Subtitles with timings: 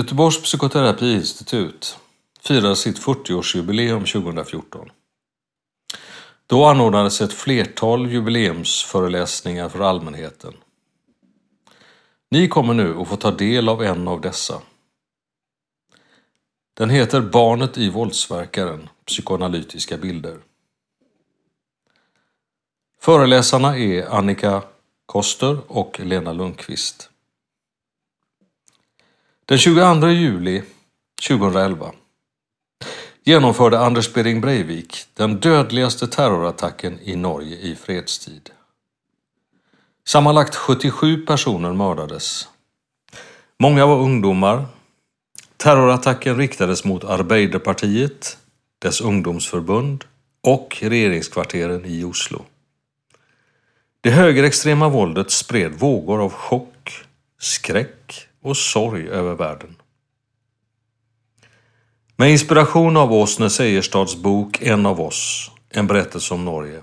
[0.00, 1.98] Göteborgs psykoterapiinstitut
[2.40, 4.90] firar sitt 40-årsjubileum 2014.
[6.46, 10.54] Då anordnades ett flertal jubileumsföreläsningar för allmänheten.
[12.30, 14.62] Ni kommer nu att få ta del av en av dessa.
[16.74, 20.38] Den heter Barnet i våldsverkaren, psykoanalytiska bilder.
[23.00, 24.62] Föreläsarna är Annika
[25.06, 27.10] Koster och Lena Lundqvist.
[29.50, 30.62] Den 22 juli
[31.28, 31.92] 2011
[33.24, 38.50] genomförde Anders Behring Breivik den dödligaste terrorattacken i Norge i fredstid.
[40.06, 42.48] Sammanlagt 77 personer mördades.
[43.58, 44.66] Många var ungdomar.
[45.56, 48.38] Terrorattacken riktades mot Arbeiderpartiet,
[48.78, 50.04] dess ungdomsförbund
[50.42, 52.44] och regeringskvarteren i Oslo.
[54.00, 57.04] Det högerextrema våldet spred vågor av chock,
[57.38, 59.76] skräck och sorg över världen.
[62.16, 66.82] Med inspiration av Åsne Seierstads bok En av oss, en berättelse om Norge,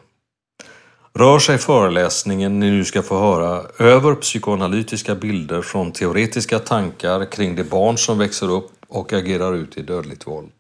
[1.14, 7.56] rör sig föreläsningen ni nu ska få höra över psykoanalytiska bilder från teoretiska tankar kring
[7.56, 10.52] de barn som växer upp och agerar ut i dödligt våld.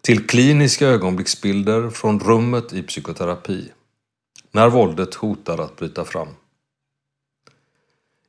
[0.00, 3.68] Till kliniska ögonblicksbilder från rummet i psykoterapi,
[4.52, 6.28] när våldet hotar att bryta fram.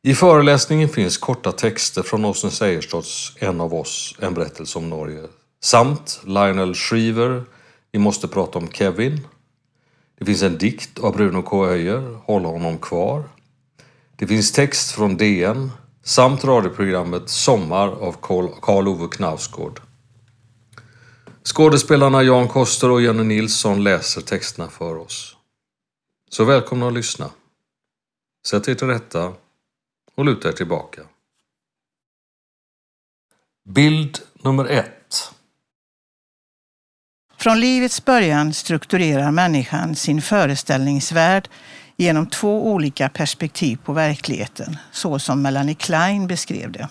[0.07, 5.27] I föreläsningen finns korta texter från Åsne Seierstads En av oss, en berättelse om Norge,
[5.63, 7.43] samt Lionel Shriver,
[7.91, 9.27] Vi måste prata om Kevin.
[10.19, 11.65] Det finns en dikt av Bruno K.
[11.65, 13.23] Öijer, Håll honom kvar.
[14.15, 15.71] Det finns text från DN
[16.03, 18.11] samt radioprogrammet Sommar av
[18.61, 19.81] Karl Ove Knausgård.
[21.43, 25.35] Skådespelarna Jan Koster och Jenny Nilsson läser texterna för oss.
[26.29, 27.29] Så välkomna att lyssna.
[28.47, 29.33] Sätt er till rätta
[30.15, 31.01] och luta er tillbaka.
[33.69, 35.31] Bild nummer ett.
[37.37, 41.49] Från livets början strukturerar människan sin föreställningsvärld
[41.97, 46.89] genom två olika perspektiv på verkligheten, så som Melanie Klein beskrev det.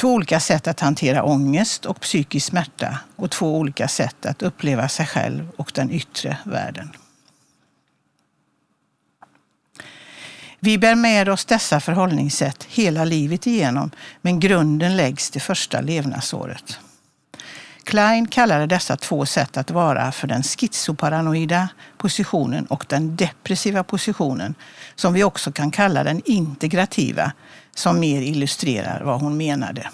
[0.00, 4.88] Två olika sätt att hantera ångest och psykisk smärta och två olika sätt att uppleva
[4.88, 6.92] sig själv och den yttre världen.
[10.60, 13.90] Vi bär med oss dessa förhållningssätt hela livet igenom,
[14.22, 16.78] men grunden läggs det första levnadsåret.
[17.84, 24.54] Klein kallade dessa två sätt att vara för den schizoparanoida positionen och den depressiva positionen,
[24.94, 27.32] som vi också kan kalla den integrativa,
[27.74, 29.90] som mer illustrerar vad hon menade.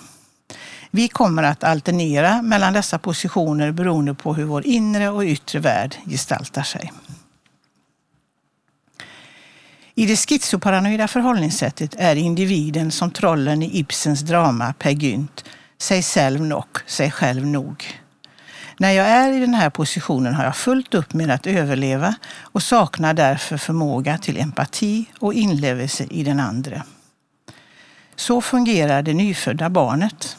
[0.91, 5.97] Vi kommer att alternera mellan dessa positioner beroende på hur vår inre och yttre värld
[6.07, 6.93] gestaltar sig.
[9.97, 15.44] I det schizoparanoida förhållningssättet är individen som trollen i Ibsens drama Per Gynt,
[15.78, 17.84] sig själv nog, sig själv nog.
[18.78, 22.62] När jag är i den här positionen har jag fullt upp med att överleva och
[22.62, 26.83] saknar därför förmåga till empati och inlevelse i den andre.
[28.16, 30.37] Så fungerar det nyfödda barnet.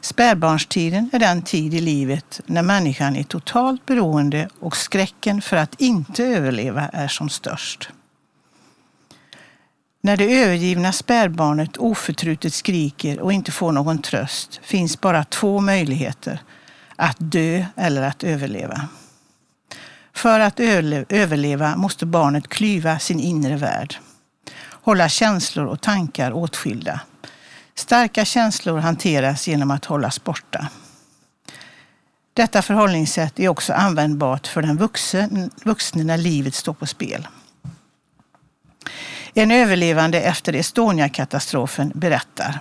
[0.00, 5.80] Spädbarnstiden är den tid i livet när människan är totalt beroende och skräcken för att
[5.80, 7.90] inte överleva är som störst.
[10.06, 16.42] När det övergivna spädbarnet oförtrutet skriker och inte får någon tröst finns bara två möjligheter.
[16.96, 18.88] Att dö eller att överleva.
[20.14, 23.96] För att överleva måste barnet klyva sin inre värld.
[24.70, 27.00] Hålla känslor och tankar åtskilda.
[27.74, 30.68] Starka känslor hanteras genom att hållas borta.
[32.32, 34.76] Detta förhållningssätt är också användbart för den
[35.64, 37.26] vuxne när livet står på spel.
[39.38, 42.60] En överlevande efter Estonia-katastrofen berättar,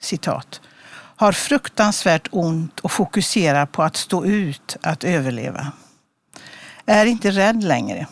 [0.00, 0.60] citat,
[0.92, 5.72] har fruktansvärt ont och fokuserar på att stå ut, att överleva.
[6.86, 8.06] Är inte rädd längre.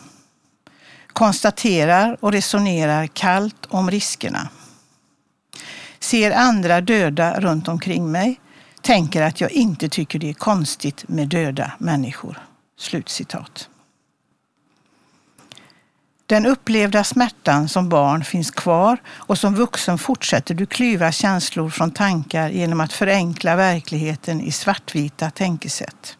[1.07, 4.49] Konstaterar och resonerar kallt om riskerna.
[5.99, 8.39] Ser andra döda runt omkring mig.
[8.81, 12.39] Tänker att jag inte tycker det är konstigt med döda människor.
[12.79, 13.69] Slutcitat.
[16.29, 21.91] Den upplevda smärtan som barn finns kvar och som vuxen fortsätter du klyva känslor från
[21.91, 26.17] tankar genom att förenkla verkligheten i svartvita tänkesätt.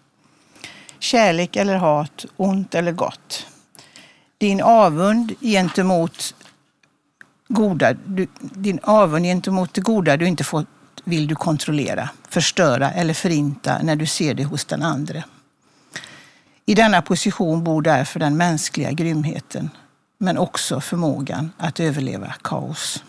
[1.00, 3.46] Kärlek eller hat, ont eller gott.
[4.38, 6.36] Din avund gentemot
[7.48, 10.68] goda, du, din avund gentemot det goda du inte fått
[11.04, 15.24] vill du kontrollera, förstöra eller förinta när du ser det hos den andre.
[16.66, 19.70] I denna position bor därför den mänskliga grymheten,
[20.22, 23.04] men också förmågan att överleva kaos.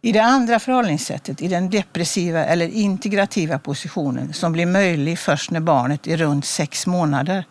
[0.00, 5.60] I det andra förhållningssättet, i den depressiva eller integrativa positionen som blir möjlig först när
[5.60, 7.44] barnet är runt sex månader,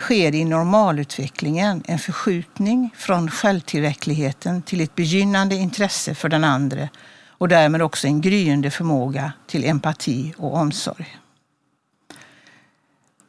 [0.00, 6.88] sker i normalutvecklingen en förskjutning från självtillräckligheten till ett begynnande intresse för den andre
[7.28, 11.21] och därmed också en gryende förmåga till empati och omsorg.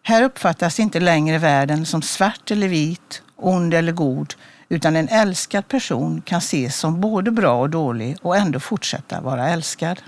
[0.05, 4.33] Här uppfattas inte längre världen som svart eller vit, ond eller god,
[4.69, 9.50] utan en älskad person kan ses som både bra och dålig och ändå fortsätta vara
[9.50, 10.01] älskad.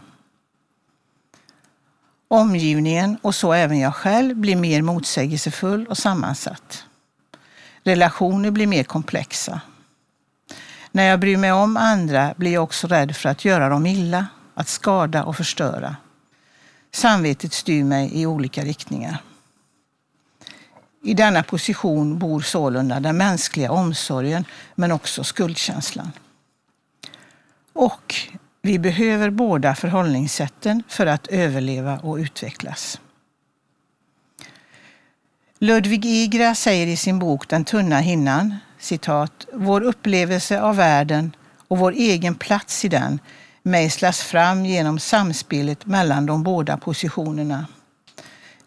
[2.27, 6.85] Omgivningen, och så även jag själv, blir mer motsägelsefull och sammansatt.
[7.83, 9.61] Relationer blir mer komplexa.
[10.91, 14.27] När jag bryr mig om andra blir jag också rädd för att göra dem illa,
[14.53, 15.95] att skada och förstöra.
[16.91, 19.21] Samvetet styr mig i olika riktningar.
[21.05, 26.11] I denna position bor sålunda den mänskliga omsorgen, men också skuldkänslan.
[27.73, 28.15] Och
[28.61, 32.99] vi behöver båda förhållningssätten för att överleva och utvecklas.
[35.59, 41.35] Ludvig Igra säger i sin bok Den tunna hinnan, citat, vår upplevelse av världen
[41.67, 43.19] och vår egen plats i den
[43.63, 47.65] mejslas fram genom samspelet mellan de båda positionerna.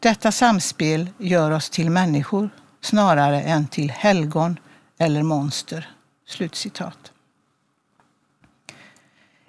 [0.00, 2.50] Detta samspel gör oss till människor
[2.80, 4.58] snarare än till helgon
[4.98, 5.88] eller monster.
[6.26, 7.12] Slutcitat.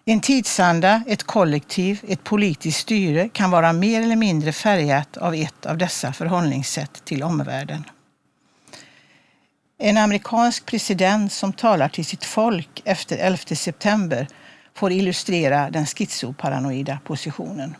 [0.06, 5.66] En tidsanda, ett kollektiv, ett politiskt styre kan vara mer eller mindre färgat av ett
[5.66, 7.84] av dessa förhållningssätt till omvärlden.
[9.78, 14.28] En amerikansk president som talar till sitt folk efter 11 september
[14.74, 17.76] får illustrera den schizoparanoida positionen.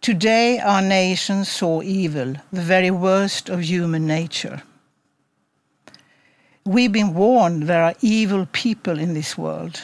[0.00, 4.62] Today our nation saw evil, the very worst of human nature.
[6.64, 9.80] We've been warned there are evil people in this world.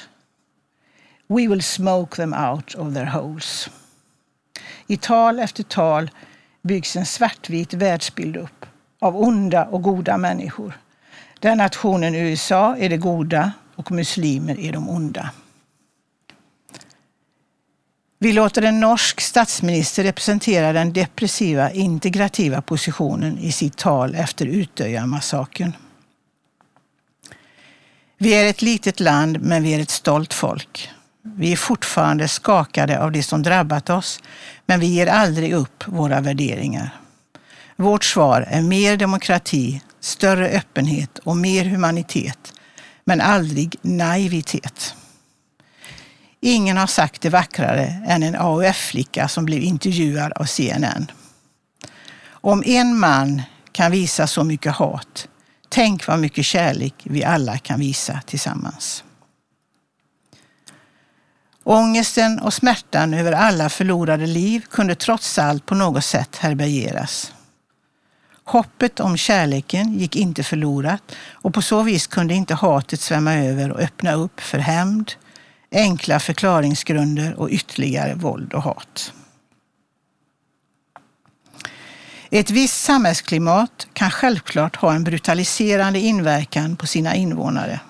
[1.29, 3.69] We will smoke them out of their holes.
[4.89, 6.11] I tal efter tal
[6.63, 8.67] byggs en svartvit världsbild upp
[8.99, 10.73] av onda och goda människor.
[11.41, 15.31] Där nationen USA är det goda och muslimer är de onda.
[18.23, 25.73] Vi låter en norsk statsminister representera den depressiva integrativa positionen i sitt tal efter Utöya-massakern.
[28.19, 30.91] Vi är ett litet land, men vi är ett stolt folk.
[31.23, 34.21] Vi är fortfarande skakade av det som drabbat oss,
[34.67, 37.01] men vi ger aldrig upp våra värderingar.
[37.77, 42.53] Vårt svar är mer demokrati, större öppenhet och mer humanitet,
[43.05, 44.95] men aldrig naivitet.
[46.45, 51.11] Ingen har sagt det vackrare än en AUF-flicka som blev intervjuad av CNN.
[52.31, 53.43] Om en man
[53.73, 55.29] kan visa så mycket hat,
[55.69, 59.05] tänk vad mycket kärlek vi alla kan visa tillsammans.
[61.65, 67.33] Ångesten och smärtan över alla förlorade liv kunde trots allt på något sätt härbärgeras.
[68.45, 73.71] Hoppet om kärleken gick inte förlorat och på så vis kunde inte hatet svämma över
[73.71, 75.13] och öppna upp för hämnd,
[75.73, 79.13] enkla förklaringsgrunder och ytterligare våld och hat.
[82.31, 87.81] Ett visst samhällsklimat kan självklart ha en brutaliserande inverkan på sina invånare.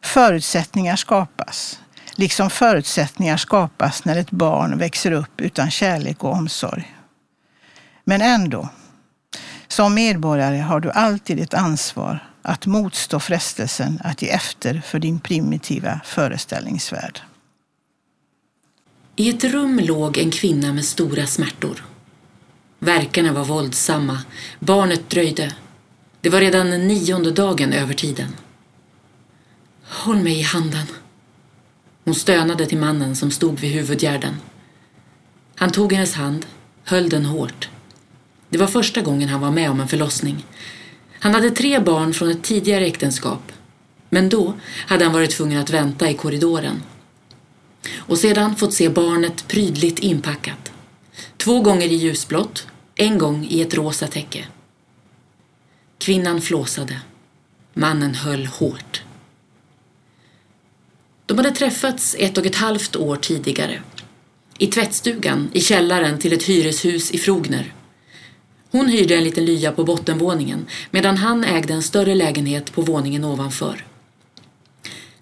[0.00, 1.80] Förutsättningar skapas,
[2.14, 6.96] liksom förutsättningar skapas när ett barn växer upp utan kärlek och omsorg.
[8.04, 8.68] Men ändå,
[9.68, 15.20] som medborgare har du alltid ett ansvar att motstå frestelsen att ge efter för din
[15.20, 17.20] primitiva föreställningsvärld.
[19.16, 21.84] I ett rum låg en kvinna med stora smärtor.
[22.78, 24.18] Verkarna var våldsamma,
[24.58, 25.54] barnet dröjde.
[26.20, 28.36] Det var redan nionde dagen över tiden.
[29.84, 30.86] Håll mig i handen.
[32.04, 34.36] Hon stönade till mannen som stod vid huvudgärden.
[35.56, 36.46] Han tog hennes hand,
[36.84, 37.68] höll den hårt.
[38.48, 40.46] Det var första gången han var med om en förlossning.
[41.20, 43.52] Han hade tre barn från ett tidigare äktenskap.
[44.08, 44.54] Men då
[44.86, 46.82] hade han varit tvungen att vänta i korridoren.
[47.96, 50.72] Och sedan fått se barnet prydligt inpackat.
[51.36, 54.46] Två gånger i ljusblått, en gång i ett rosa täcke.
[55.98, 57.00] Kvinnan flåsade.
[57.74, 59.02] Mannen höll hårt.
[61.26, 63.82] De hade träffats ett och ett halvt år tidigare.
[64.58, 67.74] I tvättstugan i källaren till ett hyreshus i Frogner.
[68.70, 73.24] Hon hyrde en liten lya på bottenvåningen medan han ägde en större lägenhet på våningen
[73.24, 73.84] ovanför.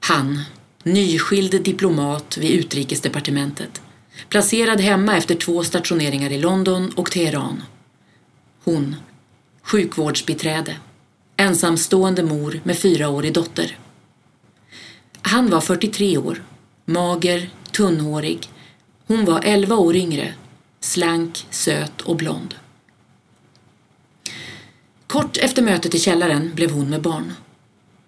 [0.01, 0.43] Han,
[0.83, 3.83] nyskild diplomat vid utrikesdepartementet,
[4.29, 7.63] placerad hemma efter två stationeringar i London och Teheran.
[8.65, 8.97] Hon,
[9.63, 10.77] sjukvårdsbiträde,
[11.37, 13.79] ensamstående mor med fyraårig dotter.
[15.23, 16.43] Han var 43 år
[16.91, 18.51] Mager, tunnhårig.
[19.07, 20.35] Hon var elva år yngre.
[20.81, 22.55] Slank, söt och blond.
[25.09, 27.33] Kort efter mötet i källaren blev hon med barn.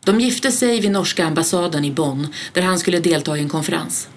[0.04, 4.09] De gifte sig vid norska ambassaden i Bonn där han skulle delta i en konferens.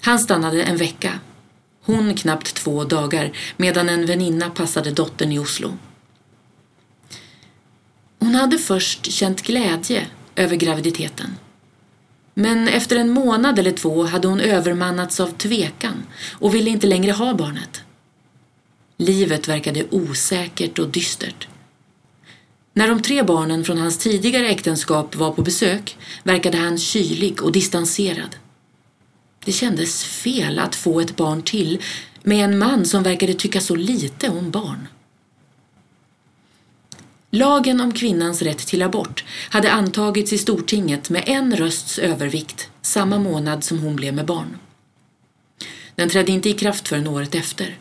[0.00, 1.20] Han stannade en vecka.
[1.84, 5.78] Hon knappt två dagar medan en väninna passade dottern i Oslo.
[8.18, 10.06] Hon hade först känt glädje
[10.36, 11.36] över graviditeten.
[12.34, 17.12] Men efter en månad eller två hade hon övermannats av tvekan och ville inte längre
[17.12, 17.82] ha barnet.
[18.96, 21.48] Livet verkade osäkert och dystert.
[22.78, 27.52] När de tre barnen från hans tidigare äktenskap var på besök verkade han kylig och
[27.52, 28.36] distanserad.
[29.44, 31.82] Det kändes fel att få ett barn till
[32.22, 34.88] med en man som verkade tycka så lite om barn.
[37.30, 43.18] Lagen om kvinnans rätt till abort hade antagits i Stortinget med en rösts övervikt samma
[43.18, 44.58] månad som hon blev med barn.
[45.94, 47.78] Den trädde inte i kraft förrän året efter.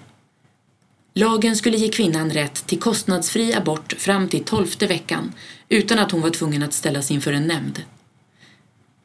[1.18, 5.34] Lagen skulle ge kvinnan rätt till kostnadsfri abort fram till tolfte veckan
[5.70, 7.84] utan att hon var tvungen att ställas inför en nämnd.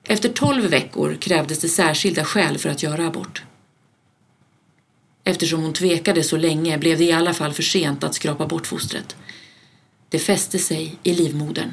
[0.05, 3.43] Efter tolv veckor krävdes det särskilda skäl för att göra abort.
[5.25, 8.67] Eftersom hon tvekade så länge blev det i alla fall för sent att skrapa bort
[8.67, 9.17] fostret.
[10.09, 11.73] Det fäste sig i livmodern.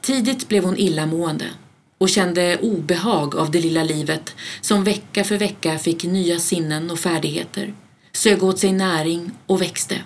[0.00, 1.50] Tidigt blev hon illamående
[1.98, 6.98] och kände obehag av det lilla livet som vecka för vecka fick nya sinnen och
[6.98, 7.74] färdigheter,
[8.12, 10.04] sög åt sig näring och växte.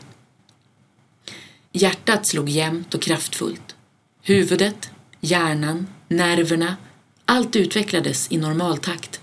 [1.73, 3.77] Hjärtat slog jämnt och kraftfullt.
[4.23, 6.77] Huvudet, hjärnan, nerverna,
[7.25, 9.21] allt utvecklades i normal takt.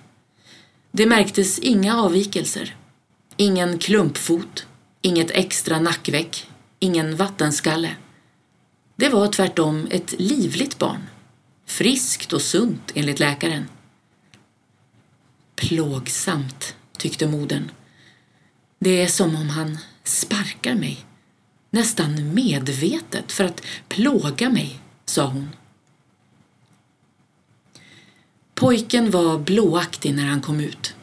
[0.92, 2.76] Det märktes inga avvikelser.
[3.38, 4.66] Ingen klumpfot,
[5.02, 6.50] inget extra nackveck,
[6.80, 7.96] ingen vattenskalle.
[8.96, 11.02] Det var tvärtom ett livligt barn.
[11.66, 13.70] Friskt och sunt enligt läkaren.
[15.56, 17.72] Plågsamt, tyckte modern.
[18.84, 21.06] Det är som om han sparkar mig.
[21.70, 25.56] Nästan medvetet för att plåga mig, sa hon.
[28.56, 30.96] Pojken var blåaktig när han kom ut.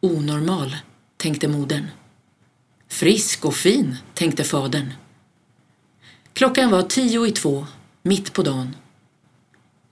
[0.00, 0.76] Onormal,
[1.16, 1.86] tänkte modern.
[2.88, 4.92] Frisk och fin, tänkte fadern.
[6.32, 7.66] Klockan var tio i två,
[8.02, 8.76] mitt på dagen.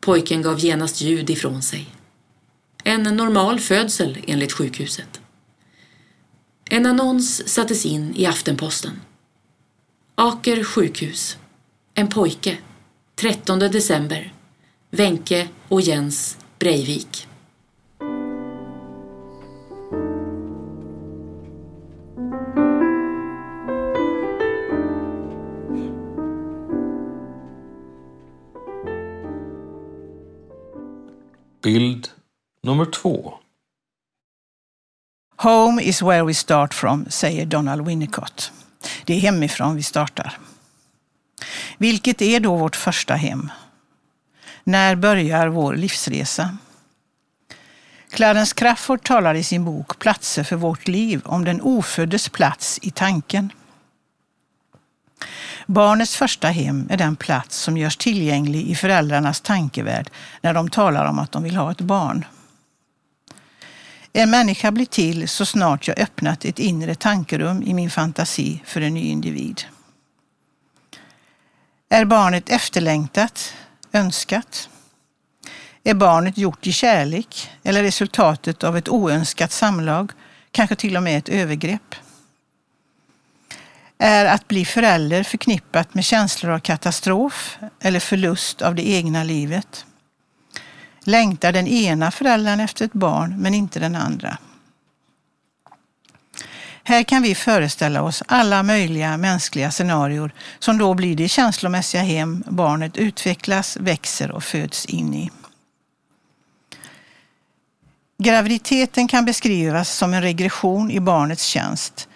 [0.01, 1.95] Pojken gav genast ljud ifrån sig.
[2.85, 5.18] En normal födsel enligt sjukhuset.
[6.71, 9.01] En annons sattes in i Aftenposten.
[10.15, 11.37] Aker sjukhus.
[11.95, 12.59] En pojke.
[13.15, 14.33] 13 december.
[14.91, 17.27] Wenke och Jens Breivik.
[31.63, 32.09] Bild
[32.63, 33.35] nummer två.
[35.41, 38.53] Home is where we start from, säger Donald Winnicott.
[39.05, 40.39] Det är hemifrån vi startar.
[41.77, 43.51] Vilket är då vårt första hem?
[44.65, 46.57] När börjar vår livsresa?
[48.11, 52.91] Clarence Crafoord talar i sin bok Platser för vårt liv om den oföddes plats i
[52.91, 53.53] tanken.
[55.67, 61.05] Barnets första hem är den plats som görs tillgänglig i föräldrarnas tankevärld när de talar
[61.05, 62.25] om att de vill ha ett barn.
[64.19, 68.81] En människa blir till så snart jag öppnat ett inre tankerum i min fantasi för
[68.81, 69.63] en ny individ.
[71.89, 73.55] Är barnet efterlängtat,
[73.93, 74.69] önskat?
[75.85, 80.13] Är barnet gjort i kärlek eller resultatet av ett oönskat samlag,
[80.51, 81.95] kanske till och med ett övergrepp?
[83.99, 89.85] Är att bli förälder förknippat med känslor av katastrof eller förlust av det egna livet?
[91.05, 94.39] Längtar den ena föräldern efter ett barn men inte den andra?
[96.89, 102.45] Här kan vi föreställa oss alla möjliga mänskliga scenarier som då blir det känslomässiga hem
[102.47, 105.31] barnet utvecklas, växer och föds in i.
[108.23, 112.09] Graviditeten kan beskrivas som en regression i barnets tjänst.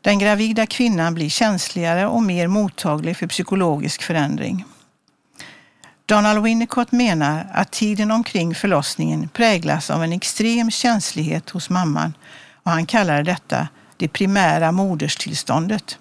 [0.00, 4.64] Den gravida kvinnan blir känsligare och mer mottaglig för psykologisk förändring.
[6.10, 12.14] Donald Winnicott menar att tiden omkring förlossningen präglas av en extrem känslighet hos mamman
[12.62, 15.98] och han kallar detta det primära moderstillståndet.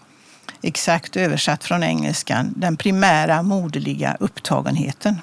[0.62, 5.22] Exakt översatt från engelskan, den primära moderliga upptagenheten.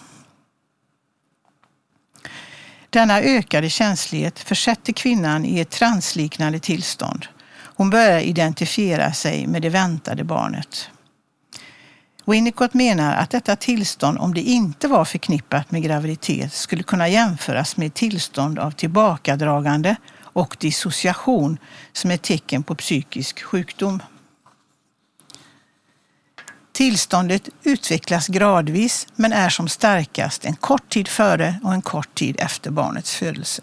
[2.90, 7.26] Denna ökade känslighet försätter kvinnan i ett transliknande tillstånd.
[7.49, 10.90] Hon börjar identifiera sig med det väntade barnet.
[12.28, 17.76] Winnicott menar att detta tillstånd, om det inte var förknippat med graviditet, skulle kunna jämföras
[17.76, 21.59] med tillstånd av tillbakadragande och dissociation
[21.92, 24.02] som är tecken på psykisk sjukdom.
[26.73, 32.37] Tillståndet utvecklas gradvis men är som starkast en kort tid före och en kort tid
[32.38, 33.62] efter barnets födelse.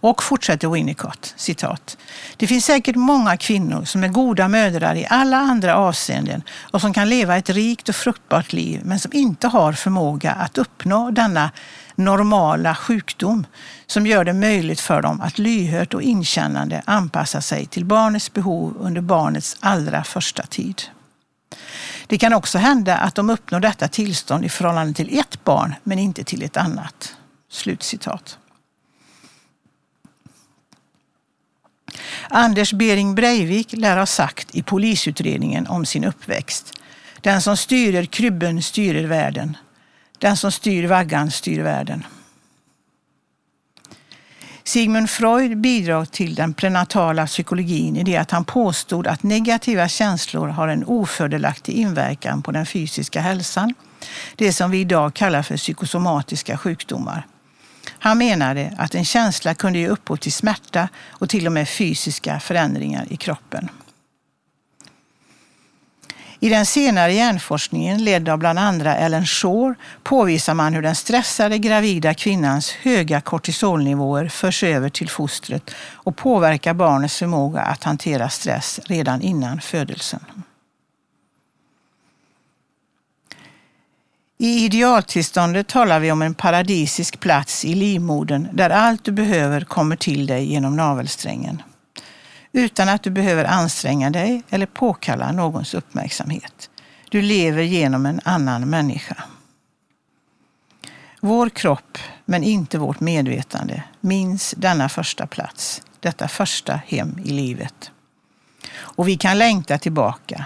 [0.00, 1.96] Och fortsätter Winnicott, citat.
[2.36, 6.92] Det finns säkert många kvinnor som är goda mödrar i alla andra avseenden och som
[6.92, 11.50] kan leva ett rikt och fruktbart liv men som inte har förmåga att uppnå denna
[11.94, 13.46] normala sjukdom
[13.86, 18.76] som gör det möjligt för dem att lyhört och inkännande anpassa sig till barnets behov
[18.80, 20.82] under barnets allra första tid.
[22.06, 25.98] Det kan också hända att de uppnår detta tillstånd i förhållande till ett barn men
[25.98, 27.16] inte till ett annat.
[27.50, 28.38] Slutcitat.
[32.28, 36.72] Anders Bering Breivik lär ha sagt i polisutredningen om sin uppväxt.
[37.20, 39.56] Den som styrer krybben styrer världen.
[40.18, 42.04] Den som styr vaggan styr världen.
[44.64, 50.48] Sigmund Freud bidrog till den prenatala psykologin i det att han påstod att negativa känslor
[50.48, 53.74] har en ofördelaktig inverkan på den fysiska hälsan.
[54.36, 57.26] Det som vi idag kallar för psykosomatiska sjukdomar.
[57.98, 62.40] Han menade att en känsla kunde ge upphov till smärta och till och med fysiska
[62.40, 63.68] förändringar i kroppen.
[66.40, 71.58] I den senare hjärnforskningen, ledd av bland andra Ellen Shore, påvisar man hur den stressade
[71.58, 78.80] gravida kvinnans höga kortisolnivåer förs över till fostret och påverkar barnets förmåga att hantera stress
[78.84, 80.20] redan innan födelsen.
[84.40, 89.96] I idealtillståndet talar vi om en paradisisk plats i livmodern där allt du behöver kommer
[89.96, 91.62] till dig genom navelsträngen.
[92.52, 96.70] Utan att du behöver anstränga dig eller påkalla någons uppmärksamhet.
[97.10, 99.16] Du lever genom en annan människa.
[101.20, 107.90] Vår kropp, men inte vårt medvetande, minns denna första plats, detta första hem i livet.
[108.76, 110.44] Och vi kan längta tillbaka,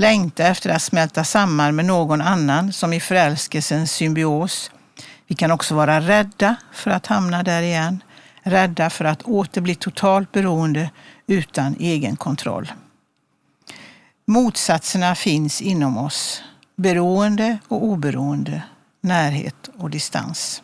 [0.00, 4.70] längta efter att smälta samman med någon annan som i förälskelsens symbios.
[5.26, 8.02] Vi kan också vara rädda för att hamna där igen,
[8.42, 10.90] rädda för att åter bli totalt beroende
[11.26, 12.72] utan egen kontroll.
[14.26, 16.42] Motsatserna finns inom oss,
[16.76, 18.62] beroende och oberoende,
[19.00, 20.62] närhet och distans.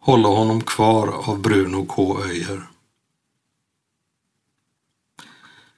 [0.00, 2.18] Hålla honom kvar av Bruno K.
[2.24, 2.69] Öijer.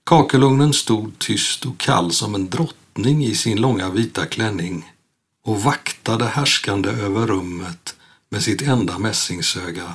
[0.05, 4.93] Kakelugnen stod tyst och kall som en drottning i sin långa vita klänning
[5.45, 7.97] och vaktade härskande över rummet
[8.29, 9.95] med sitt enda mässingsöga.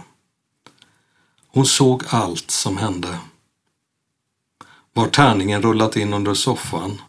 [1.47, 3.19] Hon såg allt som hände.
[4.93, 7.01] Var tärningen rullat in under soffan?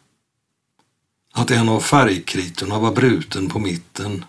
[1.32, 4.24] Att en av färgkritorna var bruten på mitten?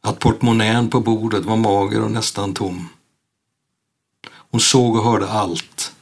[0.00, 2.88] Att portmonnän på bordet var mager och nästan tom?
[4.32, 5.92] Hon såg och hörde allt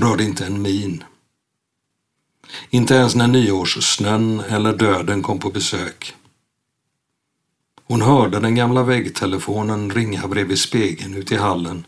[0.00, 1.04] rörde inte en min.
[2.70, 6.14] Inte ens när nyårssnön eller döden kom på besök.
[7.84, 11.86] Hon hörde den gamla väggtelefonen ringa bredvid spegeln ute i hallen.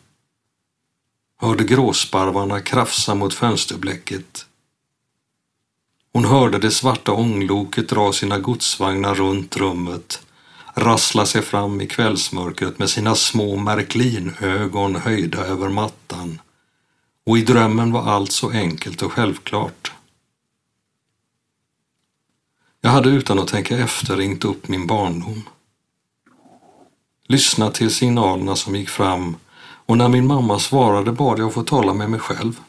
[1.40, 4.46] Hörde gråsparvarna krafsa mot fönsterblecket.
[6.12, 10.22] Hon hörde det svarta ångloket dra sina godsvagnar runt rummet,
[10.74, 16.38] rassla sig fram i kvällsmörkret med sina små märklinögon höjda över mattan
[17.24, 19.92] och i drömmen var allt så enkelt och självklart.
[22.80, 25.42] Jag hade utan att tänka efter ringt upp min barndom.
[27.26, 29.36] Lyssnat till signalerna som gick fram
[29.86, 32.60] och när min mamma svarade bad jag få tala med mig själv.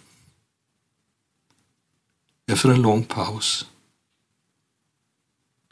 [2.47, 3.65] Efter en lång paus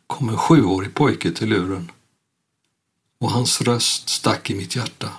[0.07, 1.91] kom en sjuårig pojke till luren
[3.19, 5.09] och hans röst stack i mitt hjärta.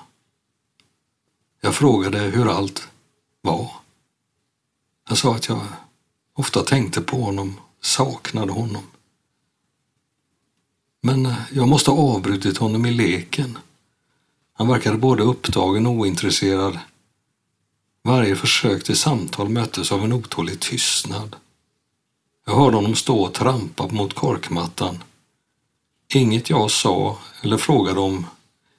[1.60, 2.91] Jag frågade hur allt
[3.42, 3.70] var.
[5.08, 5.60] Jag sa att jag
[6.34, 8.82] ofta tänkte på honom, saknade honom.
[11.00, 13.58] Men eh, jag måste ha avbrutit honom i leken.
[14.52, 16.78] Han verkade både upptagen och ointresserad.
[18.02, 21.36] Varje försök till samtal möttes av en otålig tystnad.
[22.46, 25.02] Jag hörde honom stå och trampa mot korkmattan.
[26.14, 28.26] Inget jag sa eller frågade om,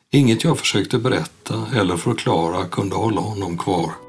[0.09, 4.02] inget jag försökte berätta eller förklara kunde hålla honom kvar.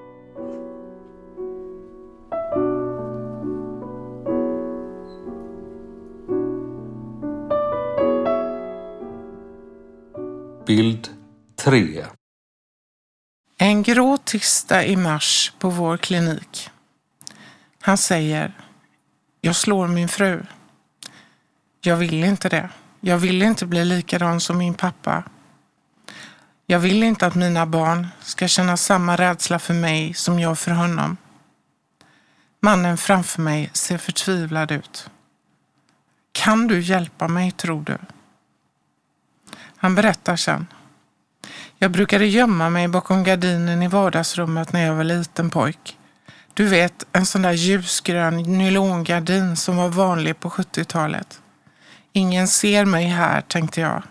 [10.67, 11.09] Bild
[11.57, 12.07] 3
[13.59, 16.71] En grå tisdag i mars på vår klinik.
[17.81, 18.53] Han säger
[19.41, 20.43] Jag slår min fru.
[21.81, 22.69] Jag vill inte det.
[23.01, 25.25] Jag vill inte bli likadan som min pappa.
[26.67, 30.71] Jag vill inte att mina barn ska känna samma rädsla för mig som jag för
[30.71, 31.17] honom.
[32.61, 35.11] Mannen framför mig ser förtvivlad ut.
[36.33, 37.99] Kan du hjälpa mig, tror du?
[39.85, 40.67] Han berättar sen.
[41.79, 45.99] Jag brukade gömma mig bakom gardinen i vardagsrummet när jag var liten pojk.
[46.55, 51.41] Du vet, en sån där ljusgrön nylongardin som var vanlig på 70-talet.
[52.13, 54.03] Ingen ser mig här, tänkte jag.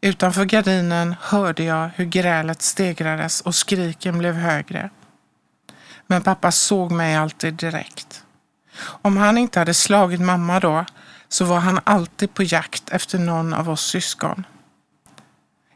[0.00, 4.90] Utanför gardinen hörde jag hur grälet stegrades och skriken blev högre.
[6.06, 8.24] Men pappa såg mig alltid direkt.
[8.80, 10.84] Om han inte hade slagit mamma då
[11.32, 14.44] så var han alltid på jakt efter någon av oss syskon.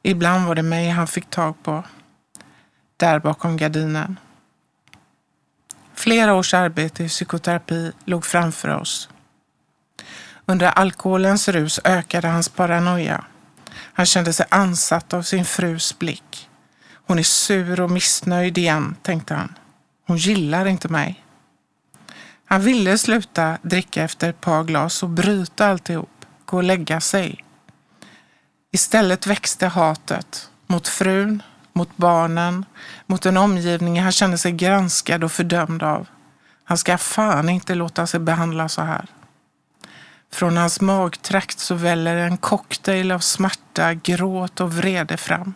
[0.07, 1.85] Ibland var det mig han fick tag på.
[2.97, 4.19] Där bakom gardinen.
[5.95, 9.09] Flera års arbete i psykoterapi låg framför oss.
[10.47, 13.25] Under alkoholens rus ökade hans paranoia.
[13.73, 16.49] Han kände sig ansatt av sin frus blick.
[17.07, 19.55] Hon är sur och missnöjd igen, tänkte han.
[20.07, 21.25] Hon gillar inte mig.
[22.45, 27.45] Han ville sluta dricka efter ett par glas och bryta alltihop, gå och lägga sig.
[28.72, 32.64] Istället växte hatet mot frun, mot barnen,
[33.07, 36.07] mot en omgivning han kände sig granskad och fördömd av.
[36.64, 39.07] Han ska fan inte låta sig behandla så här.
[40.33, 45.55] Från hans magtrakt så väller en cocktail av smärta, gråt och vrede fram.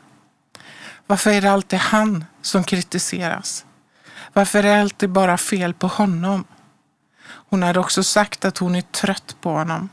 [1.06, 3.64] Varför är det alltid han som kritiseras?
[4.32, 6.44] Varför är det alltid bara fel på honom?
[7.22, 9.88] Hon hade också sagt att hon är trött på honom.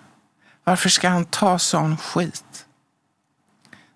[0.63, 2.43] Varför ska han ta sån skit?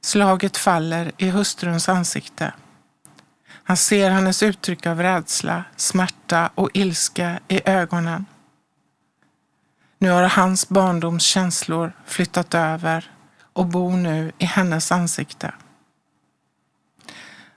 [0.02, 2.54] Slaget faller i hustruns ansikte.
[3.64, 8.26] Han ser hennes uttryck av rädsla, smärta och ilska i ögonen.
[9.98, 13.12] Nu har hans barndoms känslor flyttat över
[13.54, 15.54] och bor nu i hennes ansikte.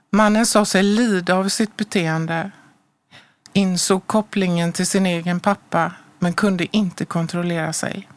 [0.09, 2.51] Mannen sa sig lida av sitt beteende,
[3.53, 8.09] insåg kopplingen till sin egen pappa men kunde inte kontrollera sig.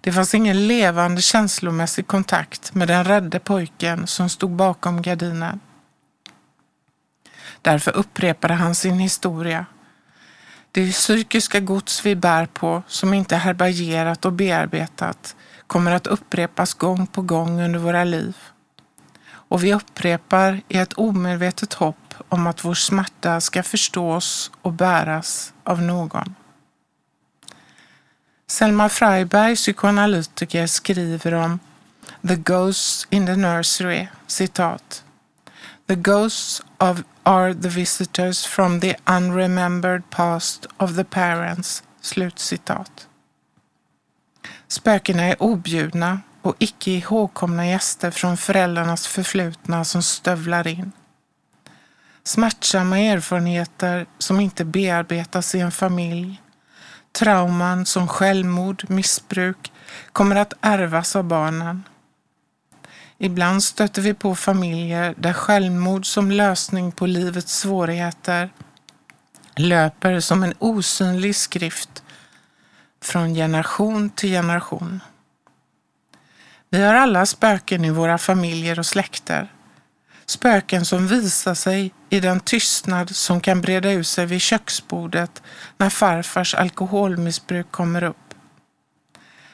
[0.00, 5.60] Det fanns ingen levande känslomässig kontakt med den rädde pojken som stod bakom gardinen.
[7.62, 9.66] Därför upprepade han sin historia.
[10.72, 15.36] Det psykiska gods vi bär på, som inte är härbärgerat och bearbetat,
[15.66, 18.36] kommer att upprepas gång på gång under våra liv.
[19.30, 25.52] Och vi upprepar i ett omedvetet hopp om att vår smärta ska förstås och bäras
[25.64, 26.34] av någon.
[28.50, 31.58] Selma Freiberg, psykoanalytiker, skriver om
[32.28, 35.04] The Ghosts in the Nursery, citat.
[35.86, 41.82] The ghosts of are the visitors from the unremembered past of the parents.
[42.00, 43.08] Slutcitat.
[44.68, 50.92] Spökena är objudna och icke ihågkomna gäster från föräldrarnas förflutna som stövlar in.
[52.24, 56.40] Smärtsamma erfarenheter som inte bearbetas i en familj
[57.12, 59.72] Trauman som självmord, missbruk
[60.12, 61.82] kommer att ärvas av barnen.
[63.18, 68.50] Ibland stöter vi på familjer där självmord som lösning på livets svårigheter
[69.56, 72.02] löper som en osynlig skrift
[73.02, 75.00] från generation till generation.
[76.68, 79.52] Vi har alla spöken i våra familjer och släkter.
[80.30, 85.42] Spöken som visar sig i den tystnad som kan breda ut sig vid köksbordet
[85.76, 88.34] när farfars alkoholmissbruk kommer upp.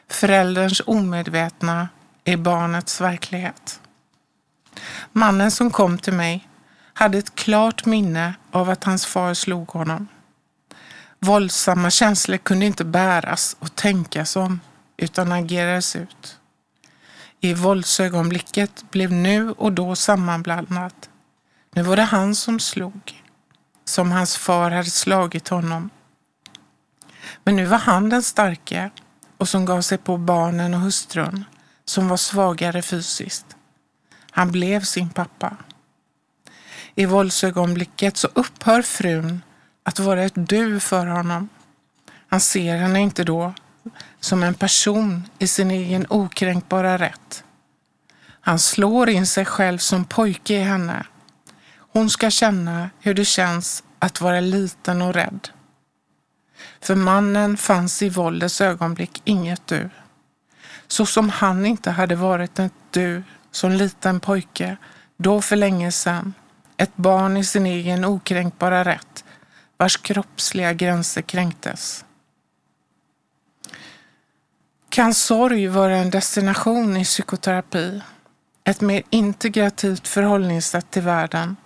[0.08, 1.88] Förälderns omedvetna
[2.24, 3.80] är barnets verklighet.
[5.12, 6.48] Mannen som kom till mig
[6.92, 10.08] hade ett klart minne av att hans far slog honom.
[11.18, 14.60] Våldsamma känslor kunde inte bäras och tänkas om
[14.96, 16.38] utan agerades ut.
[17.46, 21.10] I våldsögonblicket blev nu och då sammanblandat.
[21.74, 23.22] Nu var det han som slog,
[23.84, 25.90] som hans far hade slagit honom.
[27.44, 28.90] Men nu var han den starke
[29.36, 31.44] och som gav sig på barnen och hustrun,
[31.84, 33.46] som var svagare fysiskt.
[34.30, 35.56] Han blev sin pappa.
[36.94, 39.42] I våldsögonblicket så upphör frun
[39.82, 41.48] att vara ett du för honom.
[42.28, 43.54] Han ser henne inte då
[44.20, 47.44] som en person i sin egen okränkbara rätt.
[48.40, 51.06] Han slår in sig själv som pojke i henne.
[51.76, 55.48] Hon ska känna hur det känns att vara liten och rädd.
[56.80, 59.90] För mannen fanns i våldets ögonblick inget du.
[60.86, 64.76] Så som han inte hade varit ett du som liten pojke,
[65.16, 66.34] då för länge sedan,
[66.76, 69.24] ett barn i sin egen okränkbara rätt,
[69.76, 72.05] vars kroppsliga gränser kränktes.
[74.96, 78.02] Kan sorg vara en destination i psykoterapi?
[78.64, 81.56] Ett mer integrativt förhållningssätt till världen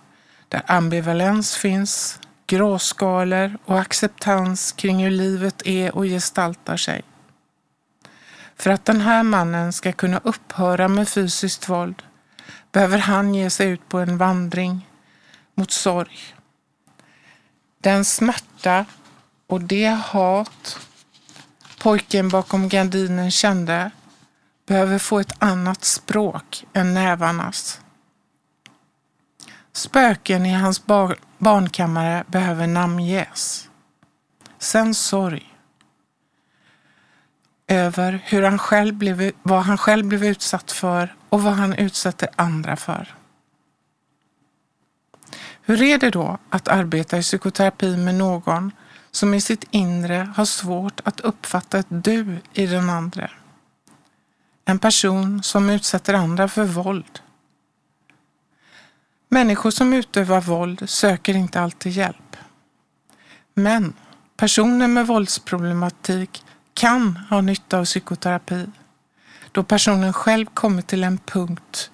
[0.47, 7.01] där ambivalens finns, gråskalor och acceptans kring hur livet är och gestaltar sig.
[8.55, 12.03] För att den här mannen ska kunna upphöra med fysiskt våld
[12.71, 14.87] behöver han ge sig ut på en vandring
[15.55, 16.35] mot sorg.
[17.81, 18.85] Den smärta
[19.47, 20.79] och det hat
[21.81, 23.91] pojken bakom gardinen kände
[24.65, 27.81] behöver få ett annat språk än nävarnas.
[29.73, 33.69] Spöken i hans bar barnkammare behöver namnges.
[34.59, 35.57] Sen sorg.
[37.67, 42.29] Över hur han själv blev, vad han själv blev utsatt för och vad han utsätter
[42.35, 43.15] andra för.
[45.61, 48.71] Hur är det då att arbeta i psykoterapi med någon
[49.11, 53.31] som i sitt inre har svårt att uppfatta ett du i den andra?
[54.65, 57.19] En person som utsätter andra för våld.
[59.29, 62.37] Människor som utövar våld söker inte alltid hjälp.
[63.53, 63.93] Men
[64.37, 66.43] personer med våldsproblematik
[66.73, 68.67] kan ha nytta av psykoterapi
[69.51, 71.90] då personen själv kommit till en punkt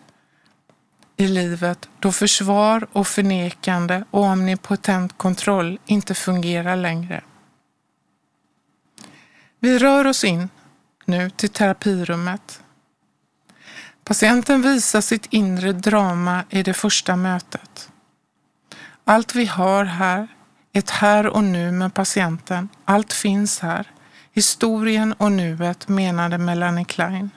[1.18, 7.24] i livet då försvar och förnekande och omnipotent kontroll inte fungerar längre.
[9.60, 10.50] Vi rör oss in
[11.06, 12.62] nu till terapirummet.
[14.04, 17.92] Patienten visar sitt inre drama i det första mötet.
[19.04, 20.28] Allt vi har här,
[20.74, 23.92] ett här och nu med patienten, allt finns här.
[24.32, 27.30] Historien och nuet menade Melanie Klein.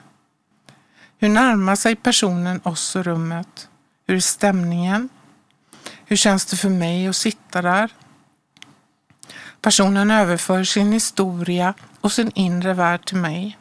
[1.17, 3.67] Hur närmar sig personen oss och rummet?
[4.11, 5.09] Hur är stämningen?
[6.05, 7.91] Hur känns det för mig att sitta där?
[9.61, 13.57] Personen överför sin historia och sin inre värld till mig.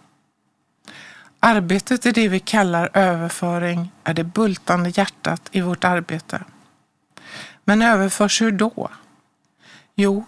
[1.41, 6.45] Arbetet i det vi kallar överföring är det bultande hjärtat i vårt arbete.
[7.65, 8.91] Men överförs hur då?
[9.95, 10.25] Jo,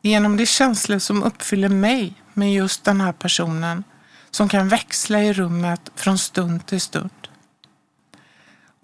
[0.00, 3.84] genom de känslor som uppfyller mig med just den här personen
[4.30, 7.28] som kan växla i rummet från stund till stund.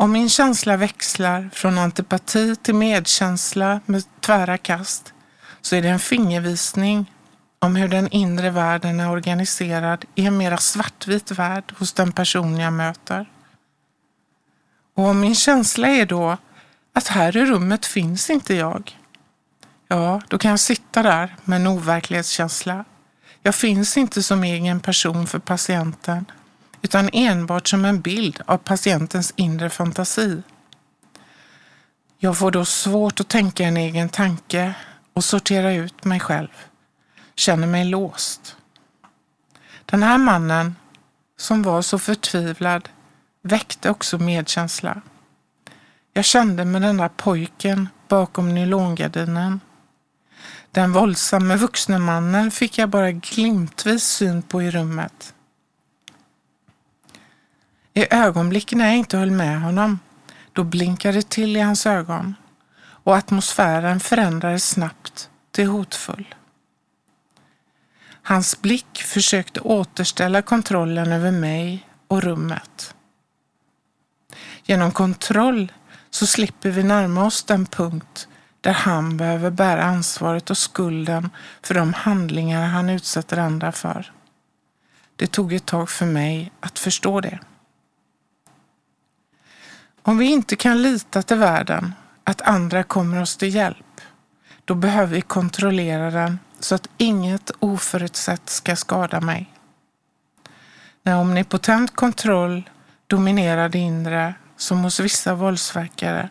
[0.01, 5.13] Om min känsla växlar från antipati till medkänsla med tvära kast
[5.61, 7.13] så är det en fingervisning
[7.59, 12.59] om hur den inre världen är organiserad i en mera svartvit värld hos den person
[12.59, 13.31] jag möter.
[14.95, 16.37] Och om min känsla är då
[16.93, 18.99] att här i rummet finns inte jag,
[19.89, 22.85] ja, då kan jag sitta där med en overklighetskänsla.
[23.43, 26.25] Jag finns inte som egen person för patienten
[26.83, 30.43] utan enbart som en bild av patientens inre fantasi.
[32.19, 34.75] Jag får då svårt att tänka en egen tanke
[35.13, 36.49] och sortera ut mig själv.
[37.35, 38.57] Känner mig låst.
[39.85, 40.77] Den här mannen,
[41.39, 42.89] som var så förtvivlad,
[43.43, 45.03] väckte också medkänsla.
[46.13, 49.61] Jag kände med den där pojken bakom nylongardinen.
[50.71, 55.35] Den våldsamme vuxne mannen fick jag bara glimtvis syn på i rummet.
[57.99, 59.99] I ögonblicken när jag inte höll med honom,
[60.53, 62.35] då blinkade det till i hans ögon
[62.81, 66.35] och atmosfären förändrades snabbt till hotfull.
[68.23, 72.95] Hans blick försökte återställa kontrollen över mig och rummet.
[74.65, 75.73] Genom kontroll
[76.11, 78.29] så slipper vi närma oss den punkt
[78.61, 81.31] där han behöver bära ansvaret och skulden
[81.63, 84.13] för de handlingar han utsätter andra för.
[85.17, 87.39] Det tog ett tag för mig att förstå det.
[90.09, 91.95] Om vi inte kan lita till världen,
[92.25, 94.01] att andra kommer oss till hjälp,
[94.65, 99.55] då behöver vi kontrollera den så att inget oförutsett ska skada mig.
[101.03, 102.71] När omnipotent kontroll
[103.07, 106.29] dominerar det inre, som hos vissa våldsverkare,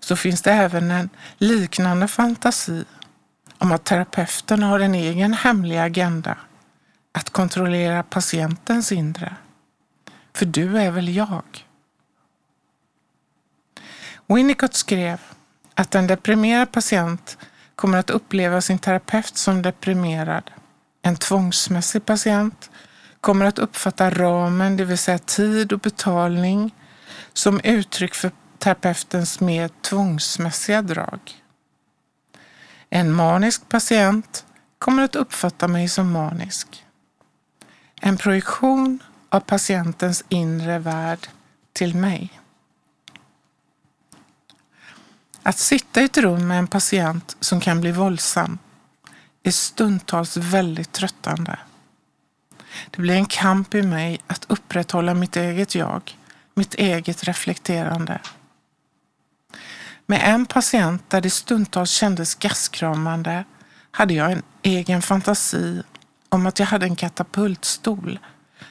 [0.00, 2.84] så finns det även en liknande fantasi
[3.58, 6.38] om att terapeuten har en egen hemlig agenda,
[7.12, 9.36] att kontrollera patientens inre.
[10.34, 11.65] För du är väl jag?
[14.28, 15.20] Winnicott skrev
[15.74, 17.38] att en deprimerad patient
[17.74, 20.50] kommer att uppleva sin terapeut som deprimerad.
[21.02, 22.70] En tvångsmässig patient
[23.20, 26.74] kommer att uppfatta ramen, det vill säga tid och betalning,
[27.32, 31.20] som uttryck för terapeutens mer tvångsmässiga drag.
[32.90, 34.44] En manisk patient
[34.78, 36.84] kommer att uppfatta mig som manisk.
[38.00, 41.28] En projektion av patientens inre värld
[41.72, 42.40] till mig.
[45.46, 48.58] Att sitta i ett rum med en patient som kan bli våldsam
[49.42, 51.58] är stundtals väldigt tröttande.
[52.90, 56.18] Det blir en kamp i mig att upprätthålla mitt eget jag,
[56.54, 58.20] mitt eget reflekterande.
[60.06, 63.44] Med en patient där det stundtals kändes gastkramande
[63.90, 65.82] hade jag en egen fantasi
[66.28, 68.18] om att jag hade en katapultstol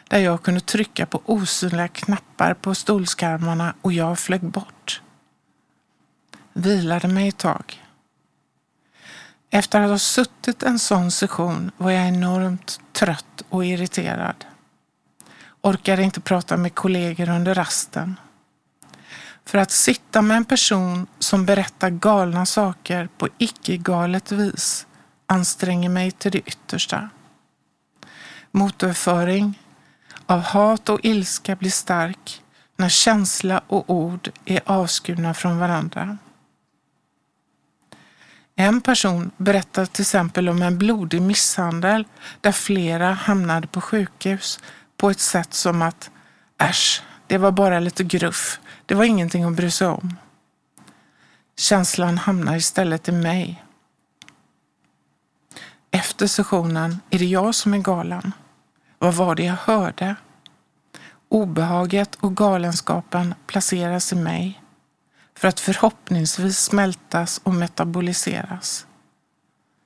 [0.07, 5.01] där jag kunde trycka på osynliga knappar på stolskarmarna och jag flög bort.
[6.57, 7.83] Vilade mig ett tag.
[9.49, 14.45] Efter att ha suttit en sån session var jag enormt trött och irriterad.
[15.61, 18.19] Orkade inte prata med kollegor under rasten.
[19.45, 24.87] För att sitta med en person som berättar galna saker på icke-galet vis
[25.25, 27.09] anstränger mig till det yttersta.
[28.51, 29.59] Motorföring
[30.25, 32.41] av hat och ilska blir stark
[32.77, 36.17] när känsla och ord är avskurna från varandra.
[38.55, 42.07] En person berättar till exempel om en blodig misshandel
[42.41, 44.59] där flera hamnade på sjukhus
[44.97, 46.11] på ett sätt som att
[46.61, 50.17] äsch, det var bara lite gruff, det var ingenting att bry sig om.
[51.57, 53.63] Känslan hamnar istället i mig.
[55.91, 58.31] Efter sessionen är det jag som är galen.
[58.99, 60.15] Vad var det jag hörde?
[61.29, 64.61] Obehaget och galenskapen placeras i mig
[65.37, 68.85] för att förhoppningsvis smältas och metaboliseras.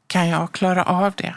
[0.07, 1.35] Kan jag klara av det?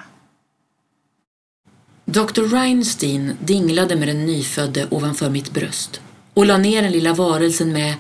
[2.05, 2.43] Dr.
[2.43, 6.01] Reinstein dinglade med den nyfödde ovanför mitt bröst
[6.35, 7.95] och la ner den lilla varelsen med,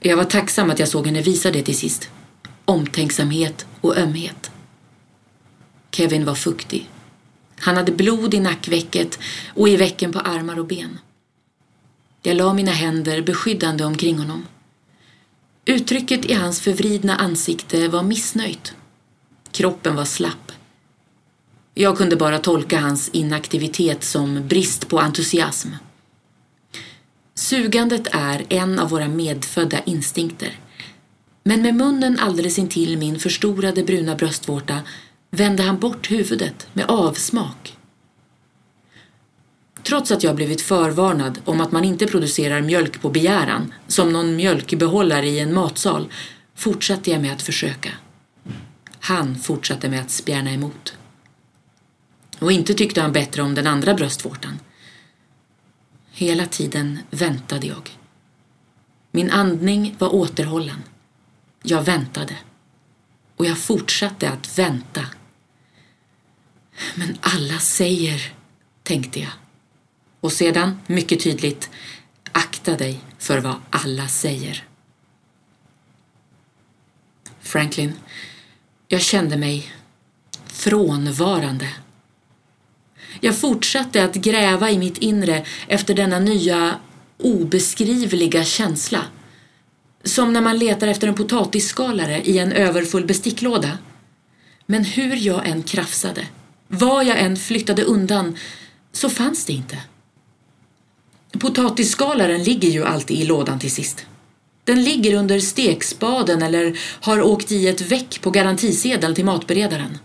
[0.00, 2.10] jag var tacksam att jag såg henne visa det till sist,
[2.64, 4.50] omtänksamhet och ömhet.
[5.90, 6.90] Kevin var fuktig.
[7.58, 9.18] Han hade blod i nackvecket
[9.54, 10.98] och i vecken på armar och ben.
[12.22, 14.46] Jag la mina händer beskyddande omkring honom.
[15.68, 18.74] Uttrycket i hans förvridna ansikte var missnöjt.
[19.50, 20.52] Kroppen var slapp.
[21.74, 25.68] Jag kunde bara tolka hans inaktivitet som brist på entusiasm.
[27.34, 30.60] Sugandet är en av våra medfödda instinkter.
[31.42, 34.80] Men med munnen alldeles intill min förstorade bruna bröstvårta
[35.30, 37.75] vände han bort huvudet med avsmak.
[39.86, 44.36] Trots att jag blivit förvarnad om att man inte producerar mjölk på begäran, som någon
[44.36, 46.12] mjölkbehållare i en matsal,
[46.54, 47.90] fortsatte jag med att försöka.
[49.00, 50.94] Han fortsatte med att spjärna emot.
[52.38, 54.58] Och inte tyckte han bättre om den andra bröstvårtan.
[56.10, 57.98] Hela tiden väntade jag.
[59.10, 60.82] Min andning var återhållen.
[61.62, 62.36] Jag väntade.
[63.36, 65.06] Och jag fortsatte att vänta.
[66.94, 68.32] Men alla säger,
[68.82, 69.32] tänkte jag.
[70.20, 71.70] Och sedan, mycket tydligt,
[72.32, 74.64] akta dig för vad alla säger.
[77.40, 77.92] Franklin,
[78.88, 79.72] jag kände mig
[80.46, 81.68] frånvarande.
[83.20, 86.80] Jag fortsatte att gräva i mitt inre efter denna nya
[87.18, 89.02] obeskrivliga känsla.
[90.04, 93.78] Som när man letar efter en potatisskalare i en överfull besticklåda.
[94.66, 96.26] Men hur jag än krafsade,
[96.68, 98.36] vad jag än flyttade undan,
[98.92, 99.78] så fanns det inte.
[101.38, 104.06] Potatisskalaren ligger ju alltid i lådan till sist.
[104.64, 109.98] Den ligger under stekspaden eller har åkt i ett väck på garantisedeln till matberedaren.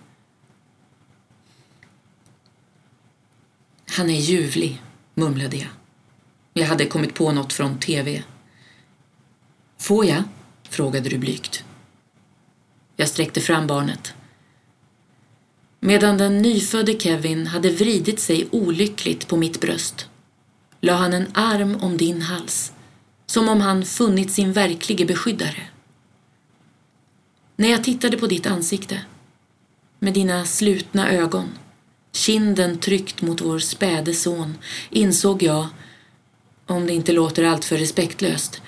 [3.89, 4.82] Han är ljuvlig,
[5.13, 5.67] mumlade jag.
[6.54, 8.24] Jag hade kommit på något från tv.
[9.78, 10.24] Får jag?
[10.70, 11.63] frågade du blygt.
[12.96, 14.13] Jag sträckte fram barnet.
[15.80, 20.08] Medan den nyfödde Kevin hade vridit sig olyckligt på mitt bröst
[20.82, 22.74] la han en arm om din hals,
[23.26, 25.67] som om han funnit sin verklige beskyddare.
[27.56, 29.02] När jag tittade på ditt ansikte,
[30.00, 31.50] med dina slutna ögon,
[32.12, 34.58] kinden tryckt mot vår späde son,
[34.89, 35.67] insåg jag,
[36.65, 38.62] om det inte låter alltför respektlöst,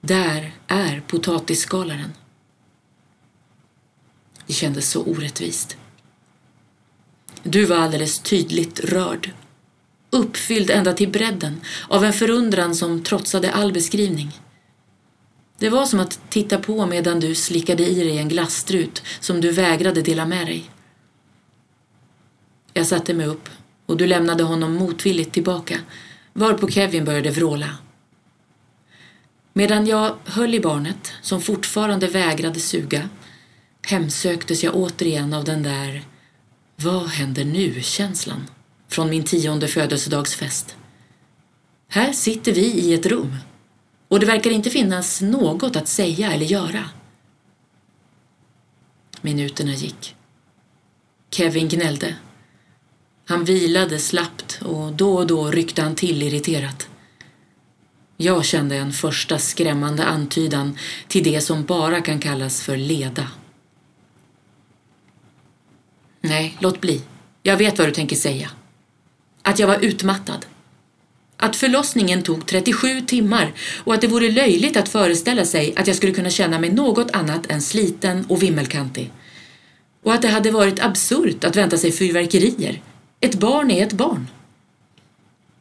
[0.00, 2.12] där är potatisskalaren.
[4.46, 5.76] Det kändes så orättvist.
[7.42, 9.32] Du var alldeles tydligt rörd
[10.10, 14.40] uppfylld ända till bredden av en förundran som trotsade all beskrivning.
[15.58, 19.50] Det var som att titta på medan du slickade i dig en glasstrut som du
[19.50, 20.70] vägrade dela med dig.
[22.72, 23.48] Jag satte mig upp
[23.86, 25.80] och du lämnade honom motvilligt tillbaka
[26.32, 27.76] varpå Kevin började vråla.
[29.52, 33.08] Medan jag höll i barnet, som fortfarande vägrade suga,
[33.86, 36.02] hemsöktes jag återigen av den där
[36.76, 38.46] vad händer nu-känslan
[38.88, 40.76] från min tionde födelsedagsfest.
[41.88, 43.36] Här sitter vi i ett rum
[44.08, 46.84] och det verkar inte finnas något att säga eller göra.
[49.20, 50.16] Minuterna gick.
[51.30, 52.16] Kevin gnällde.
[53.24, 56.88] Han vilade slappt och då och då ryckte han till irriterat.
[58.16, 60.78] Jag kände en första skrämmande antydan
[61.08, 63.28] till det som bara kan kallas för leda.
[66.20, 67.02] Nej, låt bli.
[67.42, 68.50] Jag vet vad du tänker säga.
[69.48, 70.46] Att jag var utmattad.
[71.36, 73.52] Att förlossningen tog 37 timmar
[73.84, 77.10] och att det vore löjligt att föreställa sig att jag skulle kunna känna mig något
[77.10, 79.12] annat än sliten och vimmelkantig.
[80.02, 82.82] Och att det hade varit absurt att vänta sig fyrverkerier.
[83.20, 84.26] Ett barn är ett barn.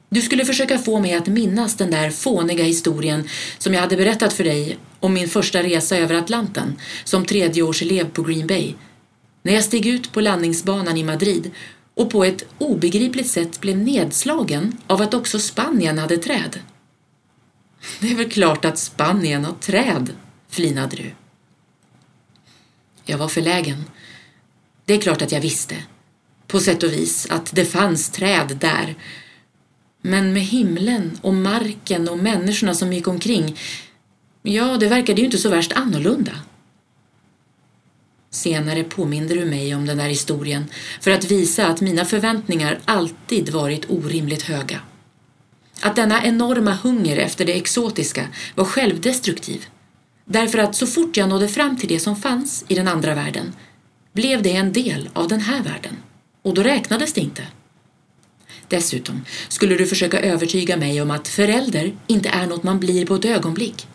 [0.09, 4.33] Du skulle försöka få mig att minnas den där fåniga historien som jag hade berättat
[4.33, 8.73] för dig om min första resa över Atlanten som tredjeårselev på Green Bay.
[9.43, 11.51] När jag steg ut på landningsbanan i Madrid
[11.97, 16.59] och på ett obegripligt sätt blev nedslagen av att också Spanien hade träd.
[17.99, 20.09] Det är väl klart att Spanien har träd,
[20.49, 21.11] flinade du.
[23.05, 23.83] Jag var förlägen.
[24.85, 25.75] Det är klart att jag visste,
[26.47, 28.95] på sätt och vis, att det fanns träd där.
[30.01, 33.59] Men med himlen och marken och människorna som gick omkring,
[34.41, 36.31] ja, det verkade ju inte så värst annorlunda.
[38.29, 40.65] Senare påminde du mig om den där historien
[41.01, 44.79] för att visa att mina förväntningar alltid varit orimligt höga.
[45.81, 49.65] Att denna enorma hunger efter det exotiska var självdestruktiv.
[50.25, 53.53] Därför att så fort jag nådde fram till det som fanns i den andra världen
[54.13, 55.97] blev det en del av den här världen.
[56.41, 57.43] Och då räknades det inte.
[58.67, 63.15] Dessutom skulle du försöka övertyga mig om att förälder inte är något man blir på
[63.15, 63.87] ett ögonblick.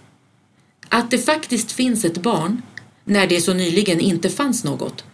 [0.89, 2.63] Att det faktiskt finns ett barn
[3.05, 5.05] när det så nyligen inte fanns något,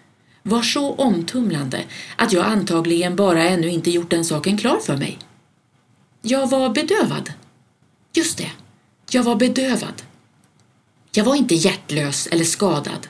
[0.42, 1.84] var så omtumlande
[2.16, 5.18] att jag antagligen bara ännu inte gjort den saken klar för mig.
[6.22, 7.32] Jag var bedövad.
[8.12, 8.50] Just det,
[9.10, 10.02] jag var bedövad.
[11.12, 13.08] Jag var inte hjärtlös eller skadad.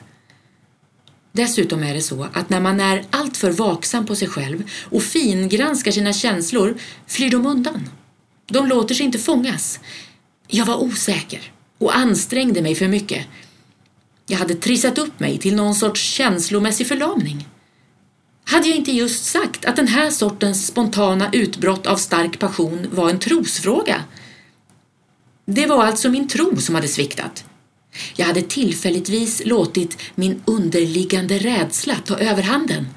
[1.31, 5.91] Dessutom är det så att när man är alltför vaksam på sig själv och fingranskar
[5.91, 6.77] sina känslor
[7.07, 7.89] flyr de undan.
[8.47, 9.79] De låter sig inte fångas.
[10.47, 13.25] Jag var osäker och ansträngde mig för mycket
[14.29, 17.47] jag hade trissat upp mig till någon sorts känslomässig förlamning.
[18.45, 23.09] Hade jag inte just sagt att den här sortens spontana utbrott av stark passion var
[23.09, 24.03] en trosfråga?
[25.45, 27.45] Det var alltså min tro som hade sviktat.
[28.15, 32.87] Jag hade tillfälligtvis låtit min underliggande rädsla ta överhanden.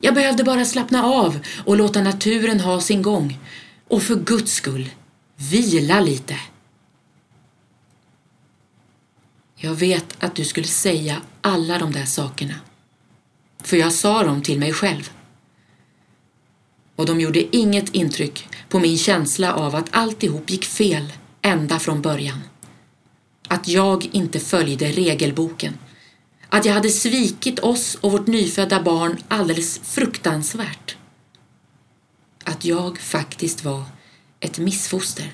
[0.00, 3.38] Jag behövde bara slappna av och låta naturen ha sin gång.
[3.88, 4.90] Och för Guds skull,
[5.36, 6.36] vila lite.
[9.64, 12.54] Jag vet att du skulle säga alla de där sakerna.
[13.62, 15.10] För jag sa dem till mig själv.
[16.96, 21.12] Och de gjorde inget intryck på min känsla av att alltihop gick fel
[21.42, 22.40] ända från början.
[23.48, 25.78] Att jag inte följde regelboken.
[26.48, 30.96] Att jag hade svikit oss och vårt nyfödda barn alldeles fruktansvärt.
[32.44, 33.84] Att jag faktiskt var
[34.40, 35.32] ett missfoster.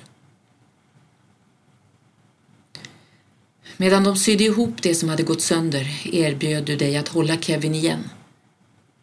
[3.81, 7.74] Medan de sydde ihop det som hade gått sönder erbjöd du dig att hålla Kevin
[7.74, 8.11] igen.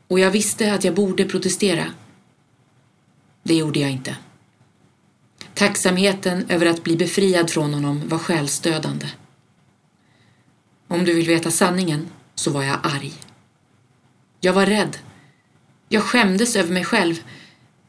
[0.07, 1.86] Och jag visste att jag borde protestera.
[3.43, 4.17] Det gjorde jag inte.
[5.53, 9.07] Tacksamheten över att bli befriad från honom var själsdödande.
[10.88, 13.13] Om du vill veta sanningen så var jag arg.
[14.39, 14.97] Jag var rädd.
[15.89, 17.23] Jag skämdes över mig själv,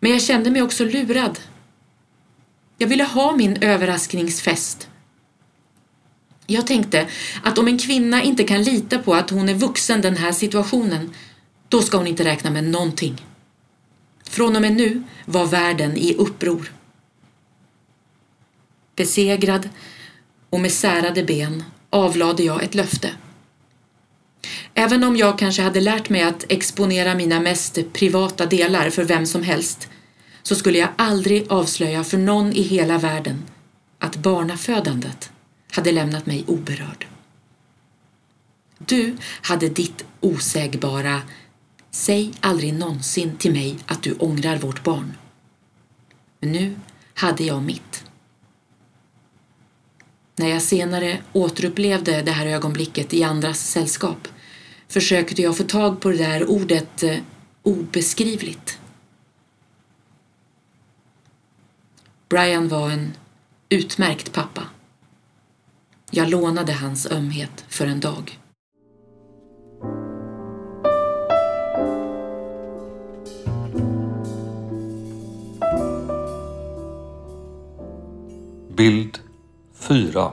[0.00, 1.40] men jag kände mig också lurad.
[2.78, 4.87] Jag ville ha min överraskningsfest
[6.50, 7.08] jag tänkte
[7.42, 11.14] att om en kvinna inte kan lita på att hon är vuxen den här situationen,
[11.68, 13.26] då ska hon inte räkna med någonting.
[14.24, 16.72] Från och med nu var världen i uppror.
[18.96, 19.68] Besegrad
[20.50, 23.10] och med särade ben avlade jag ett löfte.
[24.74, 29.26] Även om jag kanske hade lärt mig att exponera mina mest privata delar för vem
[29.26, 29.88] som helst
[30.42, 33.44] så skulle jag aldrig avslöja för någon i hela världen
[33.98, 35.30] att barnafödandet
[35.72, 37.06] hade lämnat mig oberörd.
[38.78, 41.22] Du hade ditt osägbara
[41.90, 45.12] Säg aldrig någonsin till mig att du ångrar vårt barn.
[46.40, 46.76] Men nu
[47.14, 48.04] hade jag mitt.
[50.36, 54.28] När jag senare återupplevde det här ögonblicket i andras sällskap
[54.88, 57.18] försökte jag få tag på det där ordet eh,
[57.62, 58.78] obeskrivligt.
[62.28, 63.12] Brian var en
[63.68, 64.62] utmärkt pappa.
[66.10, 68.38] Jag lånade hans ömhet för en dag.
[78.76, 79.18] Bild
[79.74, 80.32] 4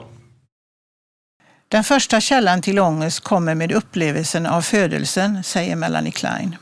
[1.68, 6.56] Den första källan till ångest kommer med upplevelsen av födelsen, säger Melanie Klein.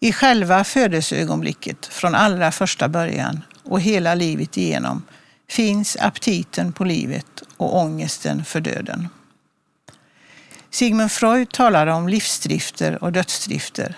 [0.00, 5.02] I själva födelseögonblicket, från allra första början och hela livet igenom,
[5.48, 9.08] finns aptiten på livet och ångesten för döden.
[10.70, 13.96] Sigmund Freud talade om livsdrifter och dödsdrifter.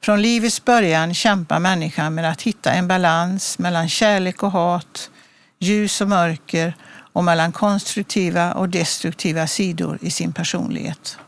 [0.00, 5.10] Från livets början kämpar människan med att hitta en balans mellan kärlek och hat,
[5.58, 6.74] ljus och mörker
[7.12, 11.18] och mellan konstruktiva och destruktiva sidor i sin personlighet.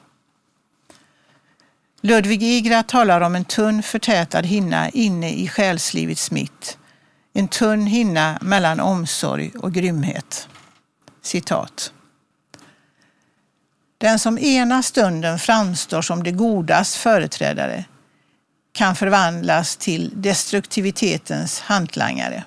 [2.00, 6.78] Ludvig Igra talar om en tunn förtätad hinna inne i själslivets mitt.
[7.32, 10.48] En tunn hinna mellan omsorg och grymhet.
[11.24, 11.92] Citat.
[13.98, 17.84] Den som ena stunden framstår som det godas företrädare
[18.72, 22.44] kan förvandlas till destruktivitetens hantlangare.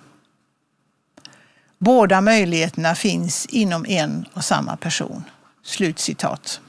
[1.80, 5.24] Båda möjligheterna finns inom en och samma person.
[5.64, 6.62] Slutcitat.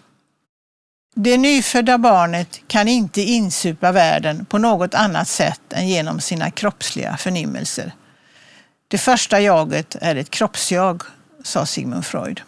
[1.15, 7.17] Det nyfödda barnet kan inte insupa världen på något annat sätt än genom sina kroppsliga
[7.17, 7.93] förnimmelser.
[8.89, 11.03] Det första jaget är ett kroppsjag,
[11.49, 12.43] sa Sigmund Freud.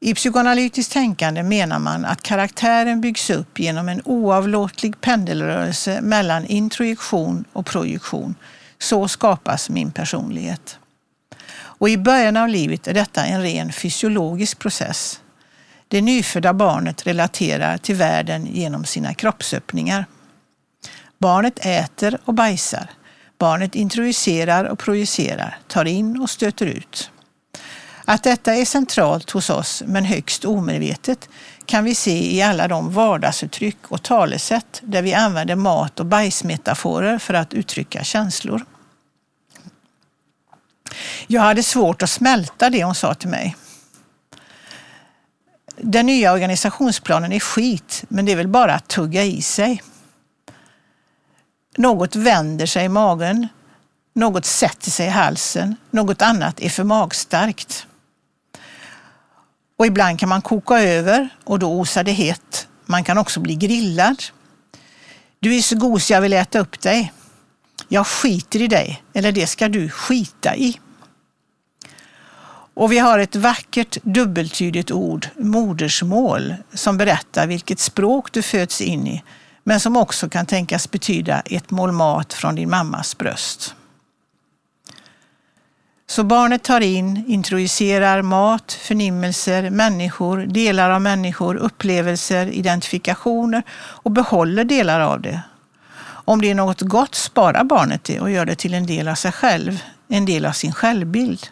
[0.00, 7.44] I psykoanalytiskt tänkande menar man att karaktären byggs upp genom en oavlåtlig pendelrörelse mellan introjektion
[7.52, 8.34] och projektion.
[8.78, 10.78] Så skapas min personlighet.
[11.54, 15.20] Och i början av livet är detta en ren fysiologisk process.
[15.88, 20.06] Det nyfödda barnet relaterar till världen genom sina kroppsöppningar.
[21.18, 22.90] Barnet äter och bajsar.
[23.38, 27.11] Barnet introducerar och projicerar, tar in och stöter ut.
[28.04, 31.28] Att detta är centralt hos oss, men högst omedvetet,
[31.66, 37.18] kan vi se i alla de vardagsuttryck och talesätt där vi använder mat och bajsmetaforer
[37.18, 38.64] för att uttrycka känslor.
[41.26, 43.56] Jag hade svårt att smälta det hon sa till mig.
[45.76, 49.82] Den nya organisationsplanen är skit, men det är väl bara att tugga i sig.
[51.76, 53.48] Något vänder sig i magen,
[54.14, 57.86] något sätter sig i halsen, något annat är för magstarkt.
[59.82, 62.68] Och ibland kan man koka över och då osar det hett.
[62.86, 64.22] Man kan också bli grillad.
[65.40, 67.12] Du är så god så jag vill äta upp dig.
[67.88, 70.80] Jag skiter i dig, eller det ska du skita i.
[72.74, 79.06] Och vi har ett vackert dubbeltydigt ord, modersmål, som berättar vilket språk du föds in
[79.06, 79.22] i,
[79.64, 83.74] men som också kan tänkas betyda ett mål mat från din mammas bröst.
[86.12, 94.64] Så barnet tar in, introducerar mat, förnimmelser, människor, delar av människor, upplevelser, identifikationer och behåller
[94.64, 95.40] delar av det.
[96.02, 99.14] Om det är något gott sparar barnet det och gör det till en del av
[99.14, 101.46] sig själv, en del av sin självbild.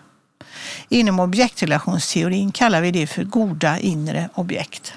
[0.88, 4.94] Inom objektrelationsteorin kallar vi det för goda inre objekt.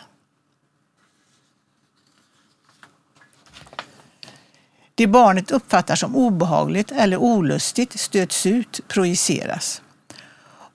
[4.95, 9.81] Det barnet uppfattar som obehagligt eller olustigt stöts ut, projiceras.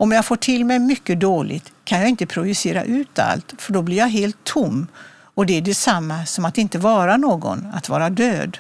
[0.00, 3.82] Om jag får till mig mycket dåligt kan jag inte projicera ut allt, för då
[3.82, 4.86] blir jag helt tom.
[5.34, 8.58] Och det är detsamma som att inte vara någon, att vara död.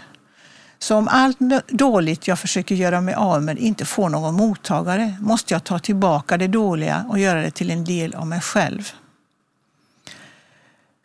[0.78, 1.38] Så om allt
[1.68, 6.36] dåligt jag försöker göra mig av med inte får någon mottagare måste jag ta tillbaka
[6.36, 8.92] det dåliga och göra det till en del av mig själv.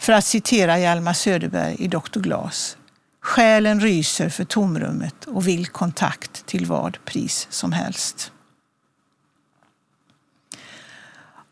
[0.01, 2.19] För att citera Hjalmar Söderberg i Dr.
[2.19, 2.77] Glas.
[3.24, 8.32] Själen ryser för tomrummet och vill kontakt till vad pris som helst.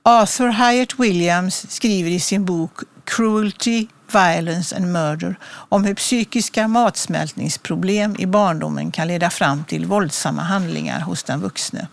[0.03, 8.15] Arthur Hyatt Williams skriver i sin bok Cruelty, Violence and Murder om hur psykiska matsmältningsproblem
[8.19, 11.87] i barndomen kan leda fram till våldsamma handlingar hos den vuxne.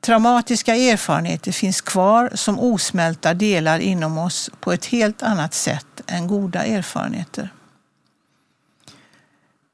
[0.00, 6.26] Traumatiska erfarenheter finns kvar som osmälta delar inom oss på ett helt annat sätt än
[6.26, 7.50] goda erfarenheter.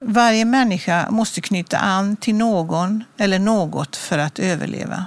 [0.05, 5.07] Varje människa måste knyta an till någon eller något för att överleva.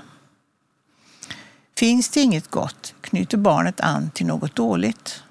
[1.77, 5.23] Finns det inget gott knyter barnet an till något dåligt.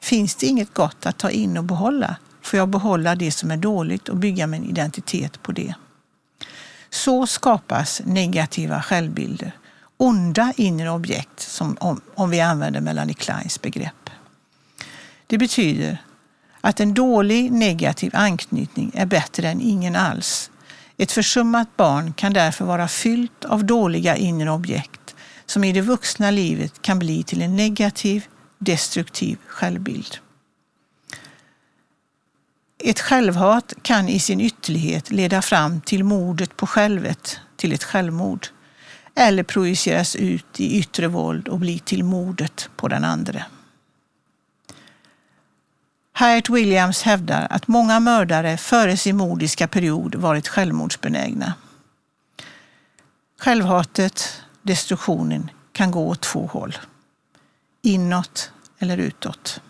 [0.00, 2.16] Finns det inget gott att ta in och behålla
[2.48, 5.74] får jag behålla det som är dåligt och bygga min identitet på det.
[6.90, 9.52] Så skapas negativa självbilder,
[9.96, 14.10] onda inre objekt som om, om vi använder Melanie Kleins begrepp.
[15.26, 16.02] Det betyder
[16.60, 20.50] att en dålig negativ anknytning är bättre än ingen alls.
[20.96, 25.14] Ett försummat barn kan därför vara fyllt av dåliga inre objekt
[25.46, 28.26] som i det vuxna livet kan bli till en negativ,
[28.58, 30.18] destruktiv självbild.
[32.84, 38.46] Ett självhat kan i sin ytterlighet leda fram till mordet på självet, till ett självmord,
[39.14, 43.44] eller projiceras ut i yttre våld och bli till mordet på den andre.
[46.20, 51.54] Hyatt Williams hävdar att många mördare före sin mordiska period varit självmordsbenägna.
[53.40, 56.78] Självhatet, destruktionen, kan gå åt två håll.
[57.82, 59.60] Inåt eller utåt.